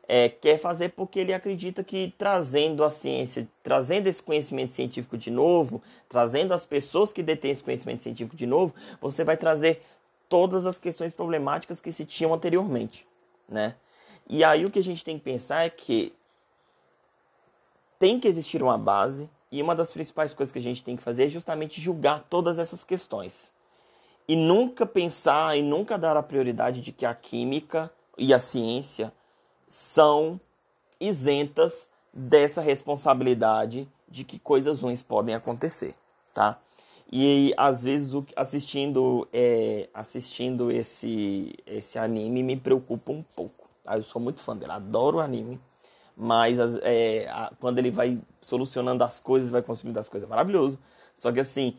é, 0.09 0.31
quer 0.31 0.59
fazer 0.59 0.89
porque 0.91 1.21
ele 1.21 1.35
acredita 1.35 1.85
que 1.85 2.15
trazendo 2.17 2.83
a 2.83 2.91
ciência, 2.91 3.47
trazendo 3.63 4.07
esse 4.07 4.23
conhecimento 4.23 4.73
científico 4.73 5.19
de 5.19 5.31
novo, 5.31 5.83
trazendo 6.09 6.55
as 6.55 6.65
pessoas 6.65 7.13
que 7.13 7.23
detêm 7.23 7.51
esse 7.51 7.63
conhecimento 7.63 8.03
científico 8.03 8.35
de 8.35 8.47
novo, 8.47 8.75
você 8.99 9.25
vai 9.25 9.37
trazer 9.37 9.83
todas 10.27 10.65
as 10.65 10.79
questões 10.79 11.13
problemáticas 11.13 11.83
que 11.83 11.93
se 11.93 12.07
tinham 12.07 12.33
anteriormente, 12.33 13.07
né? 13.47 13.75
E 14.27 14.43
aí 14.43 14.65
o 14.65 14.71
que 14.71 14.79
a 14.79 14.83
gente 14.83 15.05
tem 15.05 15.19
que 15.19 15.25
pensar 15.25 15.67
é 15.67 15.71
que 15.71 16.15
tem 17.99 18.19
que 18.19 18.27
existir 18.27 18.63
uma 18.63 18.79
base 18.79 19.29
e 19.53 19.61
uma 19.63 19.75
das 19.75 19.91
principais 19.91 20.33
coisas 20.33 20.51
que 20.51 20.59
a 20.59 20.63
gente 20.63 20.83
tem 20.83 20.97
que 20.97 21.03
fazer 21.03 21.27
é 21.27 21.29
justamente 21.29 21.79
julgar 21.79 22.25
todas 22.31 22.59
essas 22.59 22.83
questões. 22.83 23.55
E 24.29 24.35
nunca 24.35 24.85
pensar 24.85 25.57
e 25.57 25.63
nunca 25.63 25.97
dar 25.97 26.17
a 26.17 26.23
prioridade 26.23 26.81
de 26.81 26.93
que 26.93 27.07
a 27.07 27.15
química 27.15 27.91
e 28.19 28.35
a 28.35 28.41
ciência 28.41 29.13
são 29.67 30.41
isentas 31.01 31.89
dessa 32.13 32.61
responsabilidade 32.61 33.89
de 34.09 34.25
que 34.25 34.39
coisas 34.39 34.81
ruins 34.81 35.03
podem 35.03 35.35
acontecer, 35.35 35.95
tá? 36.35 36.59
E 37.13 37.55
às 37.57 37.85
vezes 37.85 38.13
assistindo 38.35 39.29
é, 39.33 39.89
assistindo 39.95 40.73
esse 40.73 41.55
esse 41.67 41.99
anime 41.99 42.43
me 42.43 42.57
preocupa 42.57 43.13
um 43.13 43.23
pouco. 43.23 43.69
Tá? 43.85 43.97
Eu 43.97 44.03
sou 44.03 44.21
muito 44.21 44.41
fã 44.41 44.57
dele, 44.57 44.73
adoro 44.73 45.19
o 45.19 45.21
anime, 45.21 45.61
mas 46.17 46.59
é, 46.83 47.29
quando 47.61 47.79
ele 47.79 47.91
vai 47.91 48.19
solucionando 48.41 49.05
as 49.05 49.21
coisas, 49.21 49.51
vai 49.51 49.63
construindo 49.63 49.99
as 49.99 50.09
coisas, 50.09 50.27
é 50.27 50.31
maravilhoso. 50.31 50.79
Só 51.15 51.31
que 51.31 51.39
assim 51.39 51.77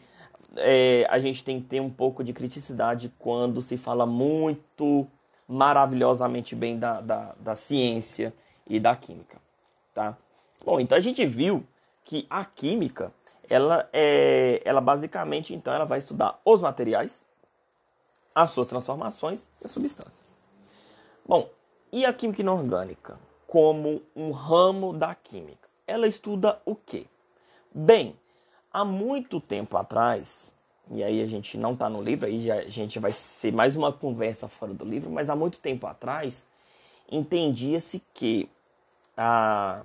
é, 0.57 1.05
a 1.09 1.19
gente 1.19 1.43
tem 1.43 1.59
que 1.59 1.67
ter 1.67 1.79
um 1.79 1.89
pouco 1.89 2.23
de 2.23 2.33
criticidade 2.33 3.11
quando 3.19 3.61
se 3.61 3.77
fala 3.77 4.05
muito 4.05 5.07
maravilhosamente 5.47 6.55
bem 6.55 6.77
da, 6.77 7.01
da, 7.01 7.35
da 7.39 7.55
ciência 7.55 8.33
e 8.67 8.79
da 8.79 8.95
química, 8.95 9.37
tá? 9.93 10.17
Bom, 10.65 10.79
então 10.79 10.97
a 10.97 11.01
gente 11.01 11.25
viu 11.25 11.65
que 12.03 12.25
a 12.29 12.43
química 12.43 13.11
ela 13.49 13.87
é, 13.93 14.61
ela 14.65 14.81
basicamente 14.81 15.53
então 15.53 15.73
ela 15.73 15.85
vai 15.85 15.99
estudar 15.99 16.39
os 16.43 16.61
materiais, 16.61 17.23
as 18.35 18.51
suas 18.51 18.67
transformações 18.67 19.47
e 19.61 19.65
as 19.65 19.71
substâncias. 19.71 20.35
Bom, 21.25 21.49
e 21.91 22.05
a 22.05 22.13
química 22.13 22.41
inorgânica 22.41 23.17
como 23.47 24.01
um 24.15 24.31
ramo 24.31 24.91
da 24.93 25.15
química? 25.15 25.69
Ela 25.87 26.07
estuda 26.07 26.61
o 26.65 26.75
quê? 26.75 27.07
Bem, 27.73 28.19
há 28.71 28.85
muito 28.85 29.39
tempo 29.39 29.77
atrás, 29.77 30.53
e 30.89 31.03
aí 31.03 31.21
a 31.21 31.27
gente 31.27 31.57
não 31.57 31.73
está 31.73 31.89
no 31.89 32.01
livro, 32.01 32.27
aí 32.27 32.45
já, 32.45 32.55
a 32.55 32.69
gente 32.69 32.99
vai 32.99 33.11
ser 33.11 33.51
mais 33.51 33.75
uma 33.75 33.91
conversa 33.91 34.47
fora 34.47 34.73
do 34.73 34.85
livro, 34.85 35.09
mas 35.09 35.29
há 35.29 35.35
muito 35.35 35.59
tempo 35.59 35.85
atrás 35.85 36.49
entendia-se 37.09 38.01
que 38.13 38.49
a 39.15 39.83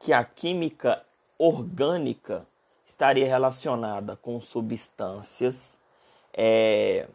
que 0.00 0.12
a 0.12 0.24
química 0.24 1.04
orgânica 1.36 2.46
estaria 2.86 3.26
relacionada 3.26 4.16
com 4.16 4.40
substâncias, 4.40 5.76
é, 6.32 7.08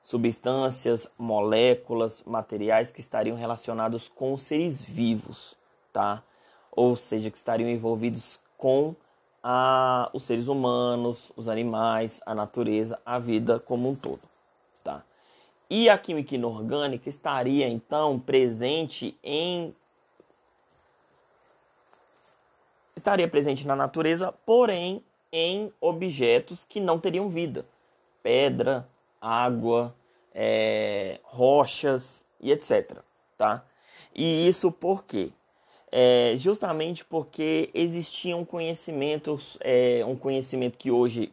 substâncias, 0.00 1.08
moléculas, 1.18 2.22
materiais 2.24 2.90
que 2.90 3.00
estariam 3.00 3.36
relacionados 3.36 4.08
com 4.08 4.32
os 4.32 4.42
seres 4.42 4.80
vivos, 4.80 5.56
tá? 5.92 6.22
Ou 6.74 6.96
seja, 6.96 7.30
que 7.30 7.36
estariam 7.36 7.68
envolvidos 7.68 8.40
com 8.56 8.96
a, 9.42 10.10
os 10.12 10.22
seres 10.22 10.48
humanos, 10.48 11.30
os 11.36 11.48
animais, 11.48 12.20
a 12.24 12.34
natureza, 12.34 12.98
a 13.04 13.18
vida 13.18 13.60
como 13.60 13.90
um 13.90 13.94
todo, 13.94 14.22
tá? 14.82 15.04
E 15.68 15.88
a 15.88 15.98
química 15.98 16.34
inorgânica 16.34 17.08
estaria 17.08 17.68
então 17.68 18.18
presente 18.18 19.16
em 19.22 19.74
estaria 22.94 23.26
presente 23.26 23.66
na 23.66 23.74
natureza, 23.74 24.32
porém 24.46 25.02
em 25.32 25.72
objetos 25.80 26.64
que 26.64 26.78
não 26.78 26.98
teriam 26.98 27.28
vida. 27.28 27.66
Pedra, 28.22 28.86
água, 29.20 29.94
é, 30.34 31.18
rochas 31.24 32.26
e 32.40 32.52
etc. 32.52 32.98
Tá? 33.36 33.64
E 34.14 34.46
isso 34.46 34.70
por 34.70 35.04
quê? 35.04 35.32
É, 35.94 36.36
justamente 36.38 37.04
porque 37.04 37.68
existia 37.74 38.34
um 38.34 38.46
conhecimento, 38.46 39.38
é, 39.60 40.02
um 40.06 40.16
conhecimento 40.16 40.78
que 40.78 40.90
hoje 40.90 41.30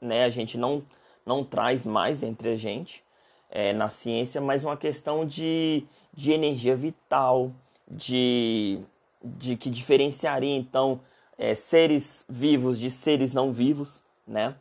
né, 0.00 0.24
a 0.24 0.30
gente 0.30 0.56
não, 0.56 0.80
não 1.24 1.42
traz 1.42 1.84
mais 1.84 2.22
entre 2.22 2.50
a 2.50 2.54
gente 2.54 3.02
é, 3.50 3.72
na 3.72 3.88
ciência, 3.88 4.40
mas 4.40 4.62
uma 4.62 4.76
questão 4.76 5.26
de, 5.26 5.84
de 6.14 6.30
energia 6.30 6.76
vital, 6.76 7.50
de 7.90 8.80
de 9.22 9.56
que 9.56 9.68
diferenciaria 9.68 10.56
então 10.56 11.00
é, 11.36 11.54
seres 11.54 12.24
vivos 12.28 12.78
de 12.78 12.90
seres 12.90 13.32
não 13.32 13.52
vivos, 13.52 14.02
né? 14.26 14.54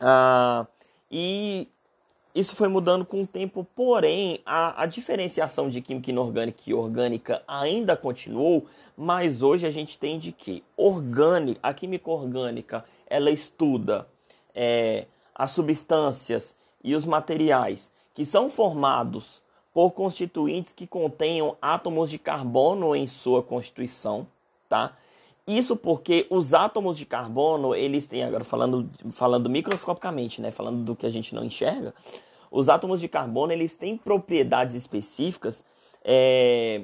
Ah, 0.00 0.66
e 1.10 1.68
isso 2.34 2.54
foi 2.54 2.68
mudando 2.68 3.04
com 3.04 3.22
o 3.22 3.26
tempo, 3.26 3.66
porém 3.74 4.40
a, 4.44 4.82
a 4.82 4.86
diferenciação 4.86 5.68
de 5.68 5.80
química 5.80 6.10
inorgânica 6.10 6.62
e 6.66 6.74
orgânica 6.74 7.42
ainda 7.48 7.96
continuou, 7.96 8.66
mas 8.96 9.42
hoje 9.42 9.66
a 9.66 9.70
gente 9.70 9.98
tem 9.98 10.18
de 10.18 10.32
que 10.32 10.62
orgânica, 10.76 11.60
a 11.62 11.72
química 11.72 12.10
orgânica 12.10 12.84
ela 13.06 13.30
estuda 13.30 14.06
é, 14.54 15.06
as 15.34 15.52
substâncias 15.52 16.56
e 16.82 16.94
os 16.94 17.04
materiais 17.04 17.92
que 18.14 18.26
são 18.26 18.48
formados 18.48 19.42
por 19.72 19.92
constituintes 19.92 20.72
que 20.72 20.86
contenham 20.86 21.56
átomos 21.62 22.10
de 22.10 22.18
carbono 22.18 22.96
em 22.96 23.06
sua 23.06 23.42
constituição, 23.42 24.26
tá? 24.68 24.96
Isso 25.48 25.74
porque 25.74 26.26
os 26.28 26.52
átomos 26.52 26.98
de 26.98 27.06
carbono, 27.06 27.74
eles 27.74 28.06
têm, 28.06 28.22
agora 28.22 28.44
falando, 28.44 28.86
falando 29.12 29.48
microscopicamente, 29.48 30.42
né? 30.42 30.50
Falando 30.50 30.84
do 30.84 30.94
que 30.94 31.06
a 31.06 31.10
gente 31.10 31.34
não 31.34 31.42
enxerga, 31.42 31.94
os 32.50 32.68
átomos 32.68 33.00
de 33.00 33.08
carbono, 33.08 33.50
eles 33.50 33.74
têm 33.74 33.96
propriedades 33.96 34.74
específicas 34.74 35.64
é, 36.04 36.82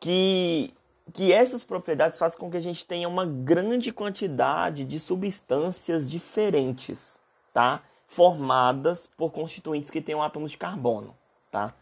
que, 0.00 0.74
que 1.12 1.32
essas 1.32 1.62
propriedades 1.62 2.18
fazem 2.18 2.36
com 2.36 2.50
que 2.50 2.56
a 2.56 2.62
gente 2.62 2.84
tenha 2.84 3.08
uma 3.08 3.24
grande 3.24 3.92
quantidade 3.92 4.84
de 4.84 4.98
substâncias 4.98 6.10
diferentes, 6.10 7.20
tá? 7.54 7.82
formadas 8.08 9.08
por 9.16 9.30
constituintes 9.30 9.90
que 9.90 10.00
tenham 10.00 10.20
átomos 10.20 10.50
de 10.50 10.58
carbono, 10.58 11.16
tá? 11.52 11.72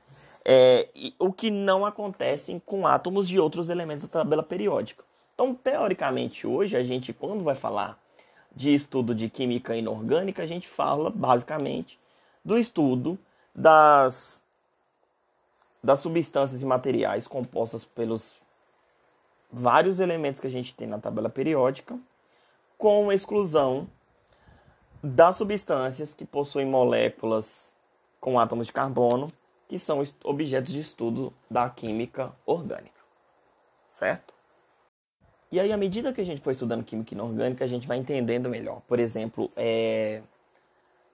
É, 0.51 0.89
o 1.19 1.31
que 1.31 1.51
não 1.51 1.85
acontece 1.85 2.59
com 2.65 2.87
átomos 2.87 3.29
de 3.29 3.39
outros 3.39 3.69
elementos 3.69 4.07
da 4.07 4.21
tabela 4.21 4.43
periódica. 4.43 5.05
Então, 5.35 5.55
teoricamente, 5.55 6.47
hoje, 6.47 6.75
a 6.75 6.83
gente, 6.83 7.13
quando 7.13 7.45
vai 7.45 7.55
falar 7.55 8.03
de 8.57 8.75
estudo 8.75 9.15
de 9.15 9.29
química 9.29 9.77
inorgânica, 9.77 10.43
a 10.43 10.47
gente 10.47 10.67
fala, 10.67 11.11
basicamente, 11.11 12.01
do 12.43 12.59
estudo 12.59 13.19
das, 13.55 14.43
das 15.85 16.01
substâncias 16.01 16.63
e 16.63 16.65
materiais 16.65 17.29
compostas 17.29 17.85
pelos 17.85 18.41
vários 19.53 20.01
elementos 20.01 20.41
que 20.41 20.47
a 20.47 20.51
gente 20.51 20.75
tem 20.75 20.89
na 20.89 20.99
tabela 20.99 21.29
periódica, 21.29 21.99
com 22.79 23.13
exclusão 23.13 23.87
das 25.03 25.37
substâncias 25.37 26.15
que 26.15 26.25
possuem 26.25 26.65
moléculas 26.65 27.77
com 28.19 28.41
átomos 28.41 28.69
de 28.69 28.73
carbono, 28.73 29.27
que 29.69 29.79
são 29.79 30.03
objetos 30.25 30.73
de 30.73 30.81
estudo 30.81 31.33
da 31.51 31.69
química 31.69 32.33
orgânica. 32.47 33.01
Certo? 33.89 34.33
E 35.53 35.61
aí, 35.61 35.73
à 35.73 35.77
medida 35.77 36.13
que 36.13 36.21
a 36.21 36.25
gente 36.25 36.41
for 36.41 36.51
estudando 36.51 36.85
química 36.85 37.15
inorgânica, 37.15 37.65
a 37.65 37.69
gente 37.69 37.87
vai 37.87 37.99
entendendo 37.99 38.49
melhor. 38.49 38.81
Por 38.89 38.99
exemplo, 38.99 39.51
é... 39.57 40.23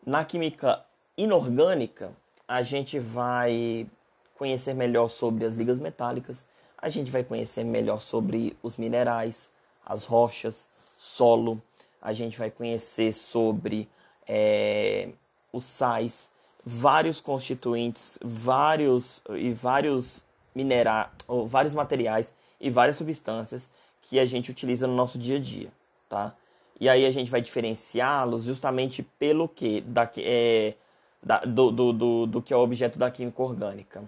na 0.07 0.25
química 0.25 0.85
inorgânica, 1.17 2.12
a 2.47 2.62
gente 2.62 2.99
vai 2.99 3.88
conhecer 4.37 4.75
melhor 4.75 5.09
sobre 5.09 5.45
as 5.45 5.55
ligas 5.55 5.79
metálicas, 5.79 6.47
a 6.77 6.88
gente 6.88 7.11
vai 7.11 7.25
conhecer 7.25 7.64
melhor 7.64 8.01
sobre 8.01 8.57
os 8.62 8.77
minerais, 8.77 9.51
as 9.85 10.05
rochas, 10.05 10.69
solo, 10.99 11.61
a 12.01 12.12
gente 12.12 12.38
vai 12.38 12.51
conhecer 12.51 13.12
sobre 13.14 13.88
é, 14.27 15.11
os 15.53 15.64
sais, 15.64 16.31
vários 16.64 17.20
constituintes, 17.20 18.18
vários 18.22 19.22
e 19.31 19.53
vários 19.53 20.24
minerais, 20.55 21.09
vários 21.46 21.74
materiais 21.74 22.33
e 22.61 22.70
várias 22.70 22.96
substâncias 22.96 23.68
que 24.03 24.18
a 24.18 24.27
gente 24.27 24.50
utiliza 24.50 24.87
no 24.87 24.94
nosso 24.94 25.18
dia 25.18 25.37
a 25.37 25.40
dia, 25.40 25.70
tá? 26.09 26.35
E 26.81 26.88
aí 26.88 27.07
a 27.07 27.11
gente 27.11 27.31
vai 27.31 27.40
diferenciá-los 27.40 28.44
justamente 28.44 29.03
pelo 29.03 29.48
que 29.48 29.81
da, 29.83 30.11
é, 30.16 30.74
da, 31.22 31.38
do, 31.40 31.70
do, 31.70 31.92
do, 31.92 32.27
do 32.27 32.42
que 32.42 32.53
é 32.53 32.57
o 32.57 32.61
objeto 32.61 32.98
da 32.98 33.11
química 33.11 33.42
orgânica, 33.42 34.03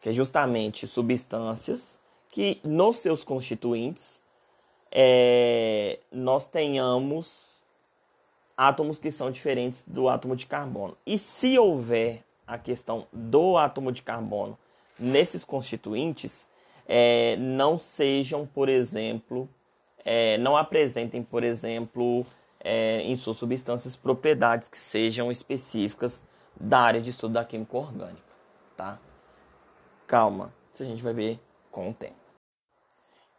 que 0.00 0.08
é 0.08 0.12
justamente 0.12 0.86
substâncias 0.86 1.98
que 2.32 2.60
nos 2.64 2.98
seus 2.98 3.24
constituintes 3.24 4.20
é, 4.90 5.98
nós 6.10 6.46
tenhamos 6.46 7.51
átomos 8.68 8.98
que 9.00 9.10
são 9.10 9.28
diferentes 9.30 9.84
do 9.84 10.08
átomo 10.08 10.36
de 10.36 10.46
carbono. 10.46 10.96
E 11.04 11.18
se 11.18 11.58
houver 11.58 12.22
a 12.46 12.56
questão 12.56 13.08
do 13.12 13.56
átomo 13.56 13.90
de 13.90 14.02
carbono 14.02 14.56
nesses 14.96 15.44
constituintes, 15.44 16.48
é, 16.86 17.36
não 17.38 17.76
sejam, 17.76 18.46
por 18.46 18.68
exemplo, 18.68 19.48
é, 20.04 20.38
não 20.38 20.56
apresentem, 20.56 21.24
por 21.24 21.42
exemplo, 21.42 22.24
é, 22.60 23.02
em 23.02 23.16
suas 23.16 23.36
substâncias 23.36 23.96
propriedades 23.96 24.68
que 24.68 24.78
sejam 24.78 25.32
específicas 25.32 26.22
da 26.60 26.78
área 26.78 27.00
de 27.00 27.10
estudo 27.10 27.34
da 27.34 27.44
química 27.44 27.76
orgânica, 27.76 28.22
tá? 28.76 29.00
Calma, 30.06 30.52
isso 30.72 30.84
a 30.84 30.86
gente 30.86 31.02
vai 31.02 31.12
ver 31.12 31.40
com 31.68 31.90
o 31.90 31.94
tempo. 31.94 32.14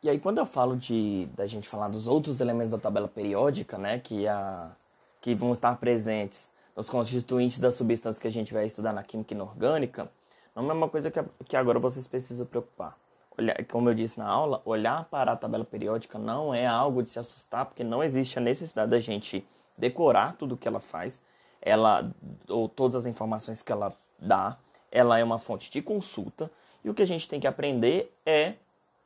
E 0.01 0.09
aí 0.09 0.19
quando 0.19 0.39
eu 0.39 0.45
falo 0.45 0.75
de 0.75 1.29
da 1.33 1.47
gente 1.47 1.69
falar 1.69 1.87
dos 1.87 2.09
outros 2.09 2.41
elementos 2.41 2.71
da 2.71 2.77
tabela 2.77 3.07
periódica, 3.07 3.77
né, 3.77 3.99
que 3.99 4.27
a 4.27 4.75
que 5.23 5.33
vão 5.33 5.53
estar 5.53 5.77
presentes 5.77 6.51
nos 6.75 6.89
constituintes 6.89 7.57
das 7.57 7.75
substâncias 7.75 8.19
que 8.19 8.27
a 8.27 8.31
gente 8.31 8.53
vai 8.53 8.65
estudar 8.65 8.91
na 8.91 9.01
química 9.03 9.33
inorgânica, 9.33 10.11
não 10.53 10.69
é 10.69 10.73
uma 10.73 10.89
coisa 10.89 11.09
que, 11.09 11.23
que 11.45 11.55
agora 11.55 11.79
vocês 11.79 12.05
precisam 12.05 12.45
preocupar. 12.45 12.97
Olhar, 13.37 13.55
como 13.67 13.89
eu 13.89 13.93
disse 13.93 14.19
na 14.19 14.27
aula, 14.27 14.61
olhar 14.65 15.05
para 15.05 15.31
a 15.31 15.35
tabela 15.37 15.63
periódica 15.63 16.19
não 16.19 16.53
é 16.53 16.67
algo 16.67 17.01
de 17.01 17.09
se 17.09 17.19
assustar, 17.19 17.65
porque 17.65 17.85
não 17.85 18.03
existe 18.03 18.37
a 18.37 18.41
necessidade 18.41 18.91
da 18.91 18.99
gente 18.99 19.47
decorar 19.77 20.35
tudo 20.35 20.57
que 20.57 20.67
ela 20.67 20.81
faz, 20.81 21.21
ela 21.61 22.11
ou 22.49 22.67
todas 22.67 22.97
as 22.97 23.05
informações 23.05 23.61
que 23.61 23.71
ela 23.71 23.95
dá, 24.19 24.57
ela 24.91 25.17
é 25.17 25.23
uma 25.23 25.39
fonte 25.39 25.71
de 25.71 25.81
consulta, 25.81 26.51
e 26.83 26.89
o 26.89 26.93
que 26.93 27.01
a 27.01 27.07
gente 27.07 27.29
tem 27.29 27.39
que 27.39 27.47
aprender 27.47 28.13
é 28.25 28.55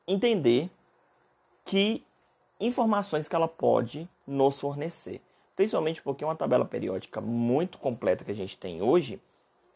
entender 0.08 0.71
que 1.63 2.03
informações 2.60 3.27
que 3.27 3.36
ela 3.36 3.47
pode 3.47 4.10
nos 4.25 4.60
fornecer. 4.60 5.21
Principalmente 5.58 6.04
porque 6.04 6.24
uma 6.24 6.36
tabela 6.36 6.63
periódica 6.63 7.20
muito 7.20 7.80
completa 7.80 8.24
que 8.24 8.30
a 8.30 8.36
gente 8.36 8.56
tem 8.56 8.84
hoje, 8.84 9.20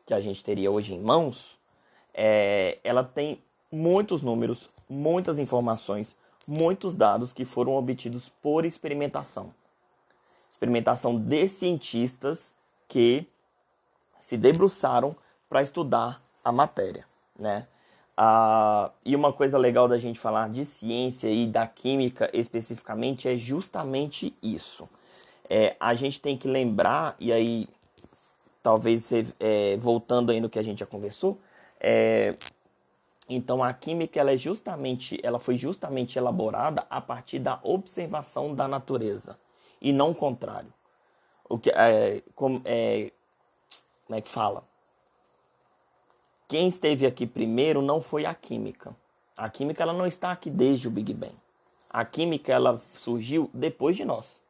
que 0.06 0.14
a 0.14 0.20
gente 0.20 0.44
teria 0.44 0.70
hoje 0.70 0.94
em 0.94 1.00
mãos, 1.00 1.58
é, 2.14 2.78
ela 2.84 3.04
tem 3.04 3.42
muitos 3.72 4.22
números, 4.22 4.70
muitas 4.88 5.40
informações, 5.40 6.16
muitos 6.48 6.96
dados 6.96 7.34
que 7.34 7.46
foram 7.46 7.74
obtidos 7.74 8.30
por 8.30 8.64
experimentação. 8.64 9.52
Experimentação 10.52 11.18
de 11.18 11.48
cientistas 11.48 12.54
que 12.88 13.26
se 14.20 14.38
debruçaram 14.38 15.16
para 15.50 15.64
estudar 15.64 16.22
a 16.44 16.52
matéria, 16.52 17.06
né? 17.40 17.66
Ah, 18.16 18.92
e 19.04 19.16
uma 19.16 19.34
coisa 19.34 19.58
legal 19.58 19.88
da 19.88 19.98
gente 19.98 20.20
falar 20.20 20.48
de 20.50 20.64
ciência 20.64 21.28
e 21.28 21.48
da 21.48 21.66
química 21.66 22.30
especificamente 22.34 23.28
é 23.28 23.36
justamente 23.36 24.32
isso. 24.44 24.88
É, 25.50 25.76
a 25.80 25.94
gente 25.94 26.22
tem 26.22 26.38
que 26.38 26.48
lembrar, 26.48 27.16
e 27.20 27.32
aí 27.32 27.68
talvez 28.62 29.10
é, 29.40 29.78
voltando 29.78 30.32
aí 30.32 30.40
no 30.40 30.50
que 30.50 30.60
a 30.60 30.64
gente 30.64 30.80
já 30.80 30.86
conversou, 30.86 31.40
é, 31.80 32.36
então 33.28 33.64
a 33.64 33.74
química 33.74 34.20
ela 34.20 34.32
é 34.32 34.38
justamente, 34.38 35.20
ela 35.24 35.40
foi 35.40 35.58
justamente 35.58 36.18
elaborada 36.18 36.86
a 36.90 37.02
partir 37.02 37.40
da 37.40 37.60
observação 37.64 38.54
da 38.54 38.68
natureza 38.68 39.40
e 39.82 39.92
não 39.92 40.12
o 40.12 40.16
contrário. 40.16 40.72
O 41.50 41.58
que 41.58 41.70
é, 41.70 42.22
como, 42.36 42.62
é, 42.66 43.12
como 44.06 44.20
é 44.20 44.22
que 44.22 44.30
fala? 44.30 44.64
Quem 46.48 46.68
esteve 46.68 47.06
aqui 47.06 47.26
primeiro 47.26 47.82
não 47.82 48.02
foi 48.02 48.26
a 48.26 48.36
química. 48.36 48.96
A 49.36 49.50
química 49.50 49.82
ela 49.82 49.94
não 49.94 50.06
está 50.06 50.32
aqui 50.32 50.50
desde 50.50 50.88
o 50.88 50.92
Big 50.92 51.14
Bang. 51.14 51.36
A 51.90 52.06
química 52.06 52.52
ela 52.52 52.82
surgiu 52.94 53.50
depois 53.54 53.98
de 53.98 54.06
nós, 54.06 54.42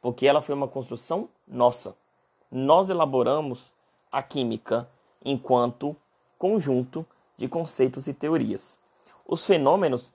porque 0.00 0.26
ela 0.26 0.40
foi 0.40 0.54
uma 0.54 0.68
construção 0.68 1.28
nossa. 1.46 1.96
Nós 2.50 2.88
elaboramos 2.88 3.72
a 4.10 4.22
química 4.22 4.88
enquanto 5.24 5.96
conjunto 6.38 7.06
de 7.36 7.48
conceitos 7.48 8.06
e 8.06 8.14
teorias. 8.14 8.78
Os 9.26 9.44
fenômenos 9.44 10.12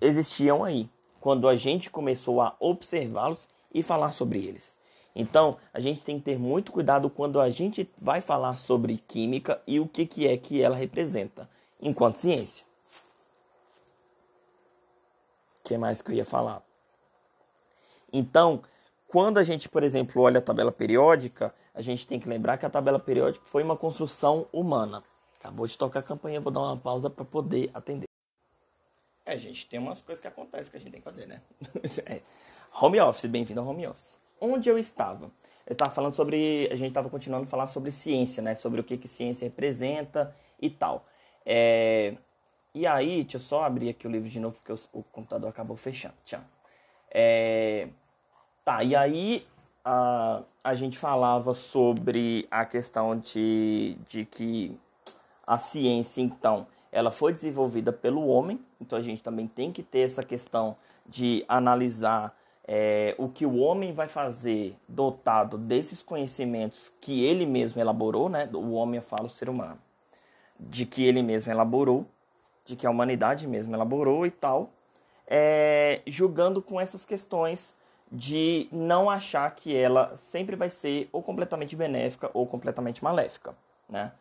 existiam 0.00 0.64
aí, 0.64 0.88
quando 1.20 1.48
a 1.48 1.56
gente 1.56 1.90
começou 1.90 2.40
a 2.40 2.54
observá-los 2.58 3.48
e 3.72 3.82
falar 3.82 4.12
sobre 4.12 4.44
eles. 4.44 4.76
Então, 5.14 5.56
a 5.72 5.78
gente 5.78 6.00
tem 6.00 6.18
que 6.18 6.24
ter 6.24 6.38
muito 6.38 6.72
cuidado 6.72 7.08
quando 7.08 7.40
a 7.40 7.48
gente 7.48 7.88
vai 8.00 8.20
falar 8.20 8.56
sobre 8.56 8.96
química 8.96 9.62
e 9.66 9.78
o 9.78 9.86
que, 9.86 10.06
que 10.06 10.26
é 10.26 10.36
que 10.36 10.60
ela 10.60 10.74
representa 10.74 11.48
enquanto 11.80 12.16
ciência. 12.16 12.64
O 15.60 15.68
que 15.68 15.78
mais 15.78 16.02
que 16.02 16.10
eu 16.10 16.16
ia 16.16 16.24
falar? 16.24 16.62
Então, 18.12 18.62
quando 19.14 19.38
a 19.38 19.44
gente, 19.44 19.68
por 19.68 19.84
exemplo, 19.84 20.20
olha 20.20 20.40
a 20.40 20.42
tabela 20.42 20.72
periódica, 20.72 21.54
a 21.72 21.80
gente 21.80 22.04
tem 22.04 22.18
que 22.18 22.28
lembrar 22.28 22.58
que 22.58 22.66
a 22.66 22.70
tabela 22.70 22.98
periódica 22.98 23.46
foi 23.46 23.62
uma 23.62 23.76
construção 23.76 24.48
humana. 24.52 25.04
Acabou 25.38 25.68
de 25.68 25.78
tocar 25.78 26.00
a 26.00 26.02
campanha, 26.02 26.40
vou 26.40 26.52
dar 26.52 26.62
uma 26.62 26.76
pausa 26.76 27.08
para 27.08 27.24
poder 27.24 27.70
atender. 27.72 28.08
É, 29.24 29.38
gente, 29.38 29.66
tem 29.66 29.78
umas 29.78 30.02
coisas 30.02 30.20
que 30.20 30.26
acontecem 30.26 30.68
que 30.68 30.76
a 30.76 30.80
gente 30.80 30.90
tem 30.90 31.00
que 31.00 31.04
fazer, 31.04 31.26
né? 31.26 31.40
é. 32.04 32.20
Home 32.82 33.00
office, 33.00 33.26
bem-vindo 33.26 33.60
ao 33.60 33.66
home 33.68 33.86
office 33.86 34.24
onde 34.44 34.68
eu 34.68 34.78
estava? 34.78 35.30
Eu 35.66 35.72
estava 35.72 35.90
falando 35.90 36.14
sobre. 36.14 36.68
A 36.70 36.76
gente 36.76 36.88
estava 36.88 37.08
continuando 37.08 37.44
a 37.44 37.46
falar 37.46 37.66
sobre 37.66 37.90
ciência, 37.90 38.42
né? 38.42 38.54
Sobre 38.54 38.80
o 38.80 38.84
que, 38.84 38.98
que 38.98 39.08
ciência 39.08 39.46
representa 39.46 40.34
e 40.60 40.68
tal. 40.68 41.06
É, 41.46 42.16
e 42.74 42.86
aí, 42.86 43.22
deixa 43.22 43.36
eu 43.36 43.40
só 43.40 43.62
abrir 43.62 43.88
aqui 43.88 44.06
o 44.06 44.10
livro 44.10 44.28
de 44.28 44.40
novo, 44.40 44.56
porque 44.56 44.72
o, 44.92 45.02
computador 45.04 45.48
acabou 45.48 45.76
fechando. 45.76 46.14
Tchau. 46.24 46.40
É, 47.10 47.88
tá, 48.64 48.82
e 48.82 48.96
aí 48.96 49.46
a, 49.84 50.42
a 50.62 50.74
gente 50.74 50.98
falava 50.98 51.52
sobre 51.54 52.46
a 52.50 52.64
questão 52.64 53.18
de, 53.18 53.96
de 54.08 54.24
que 54.24 54.76
a 55.46 55.58
ciência, 55.58 56.22
então, 56.22 56.66
ela 56.90 57.10
foi 57.10 57.32
desenvolvida 57.32 57.92
pelo 57.92 58.26
homem, 58.26 58.58
então 58.80 58.98
a 58.98 59.02
gente 59.02 59.22
também 59.22 59.46
tem 59.46 59.70
que 59.70 59.82
ter 59.82 60.00
essa 60.00 60.22
questão 60.22 60.76
de 61.06 61.44
analisar 61.46 62.34
é, 62.66 63.14
o 63.18 63.28
que 63.28 63.44
o 63.44 63.56
homem 63.56 63.92
vai 63.92 64.08
fazer 64.08 64.74
dotado 64.88 65.58
desses 65.58 66.02
conhecimentos 66.02 66.90
que 67.00 67.22
ele 67.24 67.44
mesmo 67.44 67.80
elaborou, 67.80 68.28
né? 68.28 68.48
O 68.54 68.72
homem, 68.72 68.96
eu 68.96 69.02
falo, 69.02 69.26
o 69.26 69.30
ser 69.30 69.50
humano. 69.50 69.78
De 70.58 70.86
que 70.86 71.04
ele 71.04 71.22
mesmo 71.22 71.52
elaborou, 71.52 72.06
de 72.64 72.74
que 72.74 72.86
a 72.86 72.90
humanidade 72.90 73.46
mesmo 73.46 73.74
elaborou 73.74 74.24
e 74.24 74.30
tal, 74.30 74.70
é, 75.26 76.00
julgando 76.06 76.62
com 76.62 76.80
essas 76.80 77.04
questões 77.04 77.74
de 78.14 78.68
não 78.70 79.10
achar 79.10 79.50
que 79.56 79.76
ela 79.76 80.14
sempre 80.14 80.54
vai 80.54 80.70
ser 80.70 81.08
ou 81.10 81.20
completamente 81.20 81.74
benéfica 81.74 82.30
ou 82.32 82.46
completamente 82.46 83.02
maléfica, 83.02 83.56
né? 83.88 84.12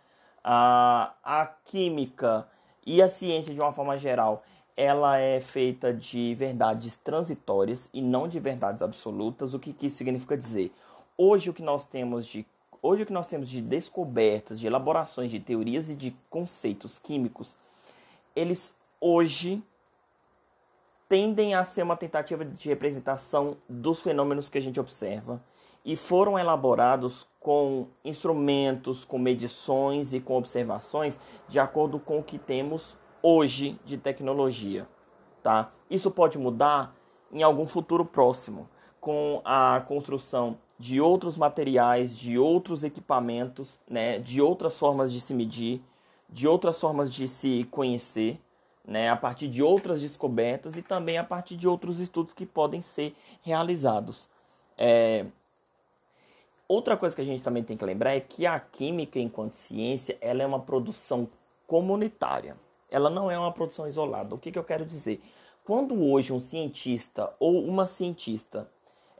A, 0.43 1.13
a 1.23 1.45
química 1.45 2.47
e 2.85 3.01
a 3.03 3.07
ciência 3.07 3.53
de 3.53 3.61
uma 3.61 3.71
forma 3.71 3.95
geral, 3.95 4.43
ela 4.75 5.19
é 5.19 5.39
feita 5.39 5.93
de 5.93 6.33
verdades 6.33 6.97
transitórias 6.97 7.87
e 7.93 8.01
não 8.01 8.27
de 8.27 8.39
verdades 8.39 8.81
absolutas. 8.81 9.53
O 9.53 9.59
que, 9.59 9.71
que 9.71 9.85
isso 9.85 9.97
significa 9.97 10.35
dizer? 10.35 10.73
Hoje 11.15 11.51
o 11.51 11.53
que 11.53 11.61
nós 11.61 11.85
temos 11.85 12.25
de 12.25 12.45
hoje 12.81 13.03
o 13.03 13.05
que 13.05 13.13
nós 13.13 13.27
temos 13.27 13.47
de 13.47 13.61
descobertas, 13.61 14.59
de 14.59 14.67
elaborações 14.67 15.29
de 15.29 15.39
teorias 15.39 15.89
e 15.89 15.95
de 15.95 16.13
conceitos 16.29 16.99
químicos, 16.99 17.55
eles 18.35 18.75
hoje 18.99 19.63
tendem 21.13 21.53
a 21.53 21.63
ser 21.63 21.83
uma 21.83 21.95
tentativa 21.95 22.43
de 22.43 22.67
representação 22.67 23.55
dos 23.69 24.01
fenômenos 24.01 24.49
que 24.49 24.57
a 24.57 24.61
gente 24.61 24.79
observa 24.79 25.39
e 25.85 25.95
foram 25.95 26.39
elaborados 26.39 27.27
com 27.39 27.85
instrumentos, 28.03 29.05
com 29.05 29.19
medições 29.19 30.11
e 30.11 30.19
com 30.19 30.35
observações 30.35 31.19
de 31.47 31.59
acordo 31.59 31.99
com 31.99 32.17
o 32.17 32.23
que 32.23 32.39
temos 32.39 32.97
hoje 33.21 33.77
de 33.85 33.95
tecnologia, 33.95 34.87
tá? 35.43 35.71
Isso 35.87 36.09
pode 36.09 36.39
mudar 36.39 36.95
em 37.31 37.43
algum 37.43 37.67
futuro 37.67 38.03
próximo, 38.03 38.67
com 38.99 39.39
a 39.45 39.83
construção 39.87 40.57
de 40.79 40.99
outros 40.99 41.37
materiais, 41.37 42.17
de 42.17 42.39
outros 42.39 42.83
equipamentos, 42.83 43.79
né, 43.87 44.17
de 44.17 44.41
outras 44.41 44.79
formas 44.79 45.13
de 45.13 45.21
se 45.21 45.35
medir, 45.35 45.79
de 46.27 46.47
outras 46.47 46.81
formas 46.81 47.07
de 47.07 47.27
se 47.27 47.67
conhecer, 47.69 48.41
né, 48.85 49.09
a 49.09 49.15
partir 49.15 49.47
de 49.47 49.63
outras 49.63 50.01
descobertas 50.01 50.77
e 50.77 50.81
também 50.81 51.17
a 51.17 51.23
partir 51.23 51.55
de 51.55 51.67
outros 51.67 51.99
estudos 51.99 52.33
que 52.33 52.45
podem 52.45 52.81
ser 52.81 53.15
realizados. 53.41 54.27
É... 54.77 55.25
Outra 56.67 56.97
coisa 56.97 57.15
que 57.15 57.21
a 57.21 57.25
gente 57.25 57.41
também 57.41 57.63
tem 57.63 57.77
que 57.77 57.85
lembrar 57.85 58.13
é 58.13 58.19
que 58.19 58.45
a 58.45 58.59
química, 58.59 59.19
enquanto 59.19 59.53
ciência, 59.53 60.17
ela 60.21 60.41
é 60.41 60.45
uma 60.45 60.59
produção 60.59 61.27
comunitária 61.67 62.55
ela 62.93 63.09
não 63.09 63.29
é 63.29 63.37
uma 63.37 63.51
produção 63.51 63.87
isolada. 63.87 64.35
O 64.35 64.37
que, 64.37 64.51
que 64.51 64.59
eu 64.59 64.63
quero 64.63 64.85
dizer? 64.85 65.19
Quando 65.65 65.99
hoje 65.99 66.31
um 66.31 66.39
cientista 66.39 67.33
ou 67.39 67.65
uma 67.65 67.87
cientista 67.87 68.69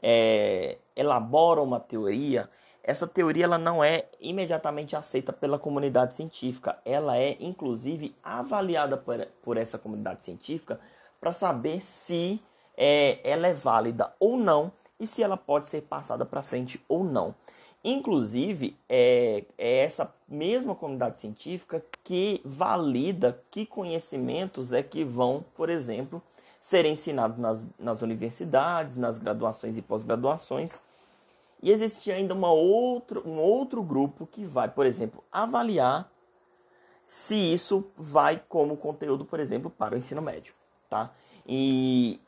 é, 0.00 0.78
elabora 0.94 1.60
uma 1.60 1.80
teoria, 1.80 2.48
essa 2.86 3.06
teoria 3.06 3.44
ela 3.44 3.56
não 3.56 3.82
é 3.82 4.04
imediatamente 4.20 4.94
aceita 4.94 5.32
pela 5.32 5.58
comunidade 5.58 6.14
científica. 6.14 6.78
Ela 6.84 7.16
é, 7.16 7.34
inclusive, 7.40 8.14
avaliada 8.22 8.96
por, 8.96 9.26
por 9.42 9.56
essa 9.56 9.78
comunidade 9.78 10.22
científica 10.22 10.78
para 11.18 11.32
saber 11.32 11.82
se 11.82 12.38
é, 12.76 13.18
ela 13.24 13.46
é 13.46 13.54
válida 13.54 14.12
ou 14.20 14.36
não 14.36 14.70
e 15.00 15.06
se 15.06 15.22
ela 15.22 15.36
pode 15.36 15.66
ser 15.66 15.82
passada 15.82 16.26
para 16.26 16.42
frente 16.42 16.78
ou 16.86 17.02
não. 17.02 17.34
Inclusive, 17.82 18.76
é, 18.86 19.44
é 19.56 19.78
essa 19.78 20.14
mesma 20.28 20.74
comunidade 20.74 21.20
científica 21.20 21.82
que 22.02 22.42
valida 22.44 23.42
que 23.50 23.64
conhecimentos 23.64 24.74
é 24.74 24.82
que 24.82 25.04
vão, 25.04 25.42
por 25.54 25.70
exemplo, 25.70 26.22
ser 26.60 26.84
ensinados 26.84 27.38
nas, 27.38 27.64
nas 27.78 28.02
universidades, 28.02 28.96
nas 28.96 29.16
graduações 29.18 29.76
e 29.76 29.82
pós-graduações. 29.82 30.80
E 31.64 31.72
existe 31.72 32.12
ainda 32.12 32.34
uma 32.34 32.52
outro, 32.52 33.26
um 33.26 33.38
outro 33.38 33.82
grupo 33.82 34.26
que 34.26 34.44
vai, 34.44 34.68
por 34.68 34.84
exemplo, 34.84 35.24
avaliar 35.32 36.12
se 37.02 37.34
isso 37.54 37.90
vai 37.96 38.38
como 38.46 38.76
conteúdo, 38.76 39.24
por 39.24 39.40
exemplo, 39.40 39.70
para 39.70 39.94
o 39.94 39.96
ensino 39.96 40.20
médio, 40.20 40.52
tá? 40.90 41.10
E, 41.46 42.20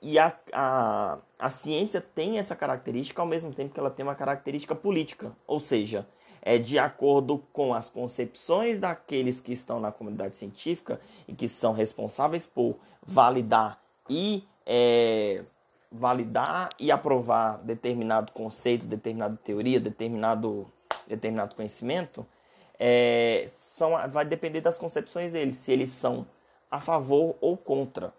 e 0.00 0.18
a, 0.18 0.34
a, 0.50 1.18
a 1.38 1.50
ciência 1.50 2.00
tem 2.00 2.38
essa 2.38 2.56
característica 2.56 3.20
ao 3.20 3.28
mesmo 3.28 3.52
tempo 3.52 3.74
que 3.74 3.78
ela 3.78 3.90
tem 3.90 4.02
uma 4.02 4.14
característica 4.14 4.74
política, 4.74 5.30
ou 5.46 5.60
seja, 5.60 6.08
é 6.40 6.56
de 6.56 6.78
acordo 6.78 7.44
com 7.52 7.74
as 7.74 7.90
concepções 7.90 8.78
daqueles 8.78 9.40
que 9.40 9.52
estão 9.52 9.78
na 9.78 9.92
comunidade 9.92 10.36
científica 10.36 10.98
e 11.28 11.34
que 11.34 11.50
são 11.50 11.74
responsáveis 11.74 12.46
por 12.46 12.76
validar 13.02 13.78
e 14.08 14.42
é, 14.64 15.44
validar 15.90 16.68
e 16.78 16.90
aprovar 16.90 17.58
determinado 17.58 18.32
conceito, 18.32 18.86
determinada 18.86 19.36
teoria, 19.42 19.80
determinado, 19.80 20.70
determinado 21.06 21.54
conhecimento, 21.54 22.24
é, 22.78 23.46
são, 23.48 23.92
vai 24.08 24.24
depender 24.24 24.60
das 24.60 24.78
concepções 24.78 25.32
deles, 25.32 25.56
se 25.56 25.72
eles 25.72 25.90
são 25.90 26.26
a 26.70 26.80
favor 26.80 27.36
ou 27.40 27.56
contra. 27.56 28.12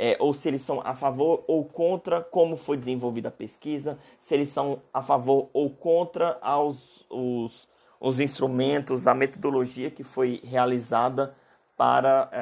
É, 0.00 0.16
ou 0.20 0.32
se 0.32 0.46
eles 0.46 0.62
são 0.62 0.80
a 0.84 0.94
favor 0.94 1.42
ou 1.48 1.64
contra 1.64 2.20
como 2.20 2.56
foi 2.56 2.76
desenvolvida 2.76 3.30
a 3.30 3.32
pesquisa, 3.32 3.98
se 4.20 4.32
eles 4.32 4.48
são 4.48 4.80
a 4.94 5.02
favor 5.02 5.50
ou 5.52 5.70
contra 5.70 6.38
aos, 6.40 7.04
os, 7.10 7.66
os 7.98 8.20
instrumentos, 8.20 9.08
a 9.08 9.14
metodologia 9.14 9.90
que 9.90 10.04
foi 10.04 10.40
realizada 10.44 11.34
para 11.76 12.28
é, 12.30 12.40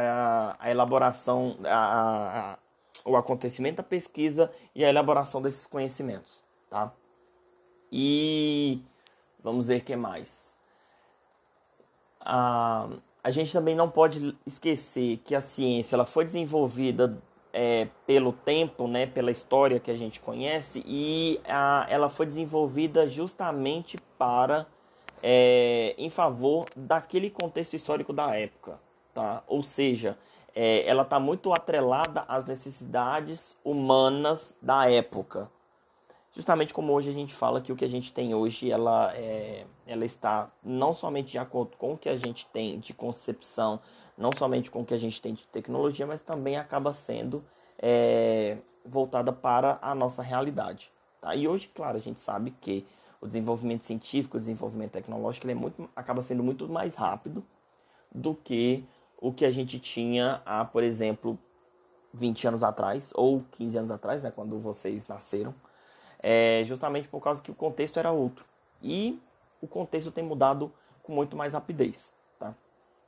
a 0.58 0.70
elaboração, 0.70 1.56
a, 1.64 2.52
a, 2.52 2.58
o 3.06 3.16
acontecimento 3.16 3.76
da 3.76 3.82
pesquisa 3.82 4.52
e 4.74 4.84
a 4.84 4.88
elaboração 4.88 5.40
desses 5.40 5.66
conhecimentos, 5.66 6.44
tá? 6.68 6.92
E 7.90 8.82
vamos 9.42 9.68
ver 9.68 9.80
o 9.80 9.84
que 9.84 9.96
mais 9.96 10.56
a, 12.26 12.88
a 13.22 13.30
gente 13.30 13.52
também 13.52 13.76
não 13.76 13.88
pode 13.88 14.36
esquecer 14.44 15.18
que 15.24 15.34
a 15.34 15.40
ciência 15.40 15.94
ela 15.94 16.04
foi 16.04 16.24
desenvolvida 16.24 17.16
é, 17.52 17.86
pelo 18.04 18.32
tempo, 18.32 18.88
né, 18.88 19.06
pela 19.06 19.30
história 19.30 19.78
que 19.78 19.90
a 19.90 19.94
gente 19.94 20.18
conhece, 20.20 20.82
e 20.84 21.40
a, 21.46 21.86
ela 21.88 22.10
foi 22.10 22.26
desenvolvida 22.26 23.08
justamente 23.08 23.96
para 24.18 24.66
é, 25.22 25.94
em 25.96 26.10
favor 26.10 26.66
daquele 26.76 27.30
contexto 27.30 27.74
histórico 27.74 28.12
da 28.12 28.34
época, 28.34 28.78
tá? 29.14 29.42
Ou 29.46 29.62
seja, 29.62 30.18
é, 30.58 30.88
ela 30.88 31.02
está 31.02 31.20
muito 31.20 31.52
atrelada 31.52 32.24
às 32.26 32.46
necessidades 32.46 33.54
humanas 33.62 34.54
da 34.62 34.90
época, 34.90 35.50
justamente 36.32 36.72
como 36.72 36.94
hoje 36.94 37.10
a 37.10 37.12
gente 37.12 37.34
fala 37.34 37.60
que 37.60 37.70
o 37.70 37.76
que 37.76 37.84
a 37.84 37.88
gente 37.88 38.10
tem 38.10 38.34
hoje 38.34 38.70
ela, 38.70 39.14
é, 39.14 39.66
ela 39.86 40.06
está 40.06 40.50
não 40.64 40.94
somente 40.94 41.32
de 41.32 41.38
acordo 41.38 41.76
com 41.76 41.92
o 41.92 41.98
que 41.98 42.08
a 42.08 42.16
gente 42.16 42.46
tem 42.46 42.78
de 42.78 42.94
concepção, 42.94 43.78
não 44.16 44.30
somente 44.34 44.70
com 44.70 44.80
o 44.80 44.84
que 44.84 44.94
a 44.94 44.98
gente 44.98 45.20
tem 45.20 45.34
de 45.34 45.46
tecnologia, 45.46 46.06
mas 46.06 46.22
também 46.22 46.56
acaba 46.56 46.94
sendo 46.94 47.44
é, 47.78 48.56
voltada 48.82 49.34
para 49.34 49.78
a 49.82 49.94
nossa 49.94 50.22
realidade. 50.22 50.90
Tá? 51.20 51.36
E 51.36 51.46
hoje, 51.46 51.70
claro, 51.74 51.98
a 51.98 52.00
gente 52.00 52.20
sabe 52.20 52.50
que 52.62 52.86
o 53.20 53.26
desenvolvimento 53.26 53.82
científico, 53.84 54.38
o 54.38 54.40
desenvolvimento 54.40 54.92
tecnológico, 54.92 55.46
ele 55.46 55.52
é 55.52 55.56
muito, 55.56 55.88
acaba 55.94 56.22
sendo 56.22 56.42
muito 56.42 56.66
mais 56.66 56.94
rápido 56.94 57.44
do 58.14 58.34
que 58.34 58.84
o 59.26 59.32
que 59.32 59.44
a 59.44 59.50
gente 59.50 59.80
tinha 59.80 60.40
há, 60.46 60.64
por 60.64 60.84
exemplo, 60.84 61.36
20 62.14 62.46
anos 62.46 62.62
atrás, 62.62 63.10
ou 63.12 63.38
15 63.38 63.78
anos 63.78 63.90
atrás, 63.90 64.22
né, 64.22 64.30
quando 64.30 64.56
vocês 64.56 65.04
nasceram 65.08 65.52
é, 66.22 66.62
justamente 66.64 67.08
por 67.08 67.20
causa 67.20 67.42
que 67.42 67.50
o 67.50 67.54
contexto 67.54 67.98
era 67.98 68.12
outro. 68.12 68.44
E 68.80 69.18
o 69.60 69.66
contexto 69.66 70.12
tem 70.12 70.22
mudado 70.22 70.72
com 71.02 71.12
muito 71.12 71.36
mais 71.36 71.54
rapidez. 71.54 72.14
Tá? 72.38 72.54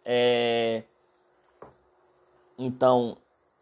É, 0.05 0.83
então, 2.59 3.17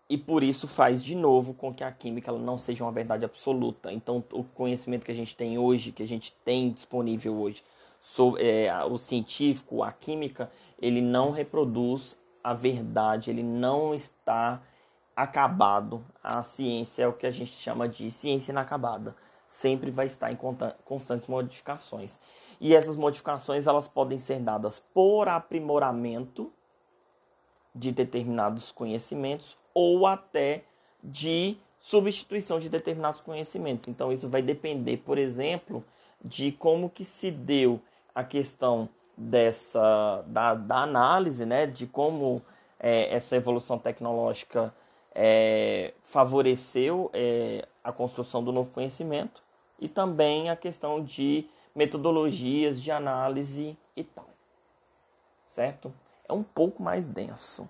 e 0.09 0.16
por 0.16 0.42
isso 0.42 0.66
faz 0.66 1.05
de 1.05 1.14
novo 1.14 1.53
com 1.53 1.75
que 1.75 1.85
a 1.85 1.92
química 1.92 2.31
ela 2.31 2.38
não 2.38 2.57
seja 2.57 2.85
uma 2.85 2.92
verdade 2.92 3.27
absoluta. 3.27 3.92
Então, 3.92 4.25
o 4.33 4.42
conhecimento 4.42 5.05
que 5.05 5.12
a 5.12 5.16
gente 5.16 5.37
tem 5.37 5.59
hoje, 5.59 5.92
que 5.92 6.03
a 6.03 6.09
gente 6.09 6.33
tem 6.42 6.71
disponível 6.71 7.35
hoje, 7.35 7.62
sobre, 8.01 8.42
é, 8.42 8.85
o 8.85 8.97
científico, 8.97 9.83
a 9.83 9.92
química, 9.92 10.51
ele 10.81 11.03
não 11.03 11.33
reproduz 11.33 12.16
a 12.46 12.54
verdade, 12.54 13.30
ele 13.30 13.42
não 13.42 13.94
está 13.94 14.61
acabado. 15.14 16.04
A 16.22 16.42
ciência 16.42 17.02
é 17.02 17.09
o 17.09 17.12
que 17.12 17.26
a 17.26 17.30
gente 17.30 17.52
chama 17.52 17.88
de 17.88 18.11
ciência 18.11 18.52
inacabada 18.52 19.14
sempre 19.46 19.90
vai 19.90 20.06
estar 20.06 20.32
em 20.32 20.38
constantes 20.85 21.26
modificações. 21.26 22.18
E 22.61 22.74
essas 22.74 22.96
modificações 22.96 23.66
elas 23.66 23.88
podem 23.88 24.18
ser 24.18 24.40
dadas 24.40 24.78
por 24.92 25.28
aprimoramento 25.28 26.52
de 27.74 27.92
determinados 27.92 28.72
conhecimentos 28.72 29.56
ou 29.74 30.06
até 30.06 30.64
de 31.02 31.56
substituição 31.78 32.59
de 32.59 32.68
determinados 32.68 33.20
conhecimentos. 33.20 33.87
Então 33.88 34.12
isso 34.12 34.28
vai 34.28 34.42
depender, 34.42 34.98
por 34.98 35.18
exemplo, 35.18 35.85
de 36.24 36.52
como 36.52 36.90
que 36.90 37.04
se 37.04 37.30
deu 37.30 37.80
a 38.14 38.24
questão 38.24 38.88
dessa 39.16 40.22
da, 40.26 40.55
da 40.55 40.83
análise, 40.83 41.46
né, 41.46 41.66
de 41.66 41.87
como 41.87 42.42
é, 42.79 43.14
essa 43.14 43.37
evolução 43.37 43.79
tecnológica 43.79 44.74
é, 45.14 45.94
favoreceu 46.02 47.11
é, 47.14 47.66
a 47.83 47.90
construção 47.90 48.44
do 48.44 48.52
novo 48.52 48.70
conhecimento 48.70 49.42
e 49.81 49.88
também 49.88 50.50
a 50.50 50.57
questão 50.57 51.02
de 51.02 51.48
metodologias 51.74 52.81
de 52.81 52.90
análise 52.90 53.76
e 53.96 54.05
tal. 54.05 54.29
Certo? 55.44 55.92
É 56.29 56.33
um 56.33 56.42
pouco 56.42 56.83
mais 56.83 57.09
denso. 57.09 57.68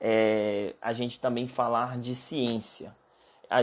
É, 0.00 0.74
a 0.80 0.92
gente 0.92 1.18
também 1.20 1.48
falar 1.48 1.98
de 1.98 2.14
ciência. 2.14 2.94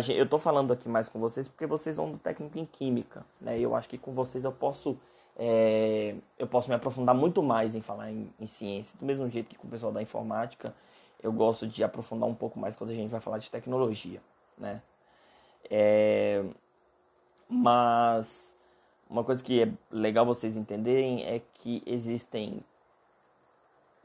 Gente, 0.02 0.18
eu 0.18 0.24
estou 0.24 0.40
falando 0.40 0.72
aqui 0.72 0.88
mais 0.88 1.10
com 1.10 1.20
vocês 1.20 1.48
porque 1.48 1.66
vocês 1.66 1.98
vão 1.98 2.12
do 2.12 2.18
técnico 2.18 2.58
em 2.58 2.66
química. 2.66 3.26
Né? 3.40 3.60
Eu 3.60 3.76
acho 3.76 3.90
que 3.90 3.98
com 3.98 4.14
vocês 4.14 4.46
eu 4.46 4.52
posso, 4.52 4.98
é, 5.44 6.14
eu 6.38 6.46
posso 6.46 6.70
me 6.70 6.76
aprofundar 6.76 7.16
muito 7.16 7.42
mais 7.42 7.74
em 7.74 7.82
falar 7.82 8.12
em, 8.12 8.32
em 8.40 8.46
ciência. 8.46 8.96
Do 9.00 9.04
mesmo 9.08 9.28
jeito 9.28 9.50
que 9.50 9.56
com 9.58 9.68
o 9.68 9.72
pessoal 9.72 9.92
da 9.92 10.00
informática, 10.00 10.72
eu 11.22 11.34
gosto 11.34 11.66
de 11.66 11.84
aprofundar 11.84 12.30
um 12.30 12.36
pouco 12.36 12.60
mais 12.60 12.76
quando 12.76 12.92
a 12.92 12.94
gente 12.94 13.10
vai 13.10 13.20
falar 13.20 13.40
de 13.40 13.50
tecnologia. 13.50 14.22
Né? 14.56 14.80
É, 15.68 16.46
mas 17.50 18.56
uma 19.10 19.24
coisa 19.24 19.44
que 19.44 19.64
é 19.64 19.72
legal 19.90 20.28
vocês 20.28 20.56
entenderem 20.56 21.26
é 21.26 21.42
que 21.56 21.82
existem 21.88 22.64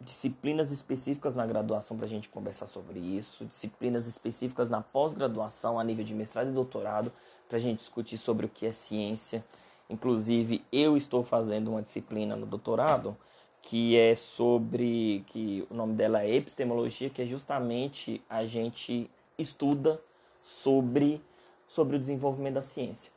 disciplinas 0.01 0.71
específicas 0.71 1.35
na 1.35 1.45
graduação 1.45 1.99
para 1.99 2.07
a 2.07 2.11
gente 2.11 2.31
conversar 2.31 2.65
sobre 2.65 2.99
isso, 2.99 3.45
disciplinas 3.45 4.07
específicas 4.07 4.71
na 4.71 4.81
pós-graduação 4.81 5.79
a 5.79 5.85
nível 5.85 6.05
de 6.05 6.15
mestrado 6.15 6.49
e 6.49 6.53
doutorado 6.53 7.13
para 7.47 7.59
a 7.59 7.61
gente 7.61 7.81
discutir 7.81 8.17
sobre 8.17 8.47
o 8.47 8.49
que 8.49 8.65
é 8.65 8.73
ciência. 8.73 9.45
Inclusive, 9.89 10.65
eu 10.73 10.97
estou 10.97 11.23
fazendo 11.23 11.71
uma 11.71 11.83
disciplina 11.83 12.35
no 12.35 12.47
doutorado 12.47 13.17
que 13.63 13.97
é 13.97 14.15
sobre 14.15 15.25
que 15.27 15.67
o 15.69 15.75
nome 15.75 15.95
dela 15.95 16.23
é 16.23 16.37
epistemologia, 16.37 17.11
que 17.11 17.21
é 17.21 17.27
justamente 17.27 18.23
a 18.31 18.45
gente 18.45 19.11
estuda 19.37 20.01
sobre 20.35 21.21
sobre 21.67 21.97
o 21.97 21.99
desenvolvimento 21.99 22.55
da 22.55 22.63
ciência, 22.63 23.11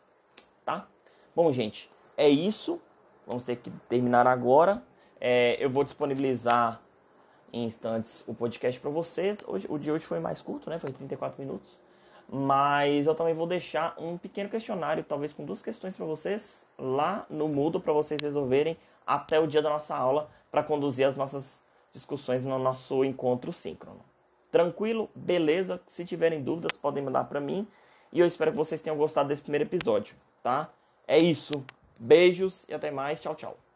tá? 0.65 0.88
Bom, 1.36 1.51
gente, 1.51 1.88
é 2.17 2.27
isso. 2.27 2.82
Vamos 3.27 3.43
ter 3.43 3.58
que 3.58 3.69
terminar 3.88 4.25
agora. 4.25 4.84
É, 5.21 5.55
eu 5.63 5.69
vou 5.69 5.84
disponibilizar 5.84 6.82
em 7.53 7.65
instantes 7.65 8.23
o 8.27 8.34
podcast 8.34 8.79
para 8.79 8.89
vocês. 8.89 9.43
Hoje, 9.47 9.67
o 9.69 9.77
de 9.77 9.91
hoje 9.91 10.05
foi 10.05 10.19
mais 10.19 10.41
curto, 10.41 10.69
né? 10.69 10.79
Foi 10.79 10.91
34 10.91 11.39
minutos. 11.39 11.78
Mas 12.31 13.07
eu 13.07 13.15
também 13.15 13.33
vou 13.33 13.47
deixar 13.47 13.95
um 13.97 14.17
pequeno 14.17 14.49
questionário, 14.49 15.03
talvez 15.03 15.33
com 15.33 15.43
duas 15.43 15.63
questões 15.63 15.95
para 15.97 16.05
vocês, 16.05 16.67
lá 16.77 17.25
no 17.30 17.47
Moodle, 17.47 17.82
para 17.82 17.91
vocês 17.91 18.21
resolverem 18.21 18.77
até 19.05 19.39
o 19.39 19.47
dia 19.47 19.61
da 19.61 19.69
nossa 19.69 19.95
aula 19.95 20.30
para 20.51 20.61
conduzir 20.61 21.07
as 21.07 21.15
nossas 21.15 21.59
discussões 21.91 22.43
no 22.43 22.59
nosso 22.59 23.03
encontro 23.03 23.51
síncrono. 23.51 24.01
Tranquilo? 24.51 25.09
Beleza? 25.15 25.82
Se 25.88 26.05
tiverem 26.05 26.43
dúvidas, 26.43 26.77
podem 26.77 27.03
mandar 27.03 27.23
para 27.23 27.39
mim. 27.39 27.67
E 28.11 28.19
eu 28.19 28.27
espero 28.27 28.51
que 28.51 28.57
vocês 28.57 28.82
tenham 28.82 28.97
gostado 28.97 29.30
desse 29.30 29.41
primeiro 29.41 29.65
episódio, 29.65 30.15
tá? 30.43 30.69
É 31.07 31.17
isso. 31.17 31.63
Beijos 31.99 32.65
e 32.69 32.73
até 32.73 32.91
mais. 32.91 33.21
Tchau, 33.21 33.36
tchau. 33.36 33.68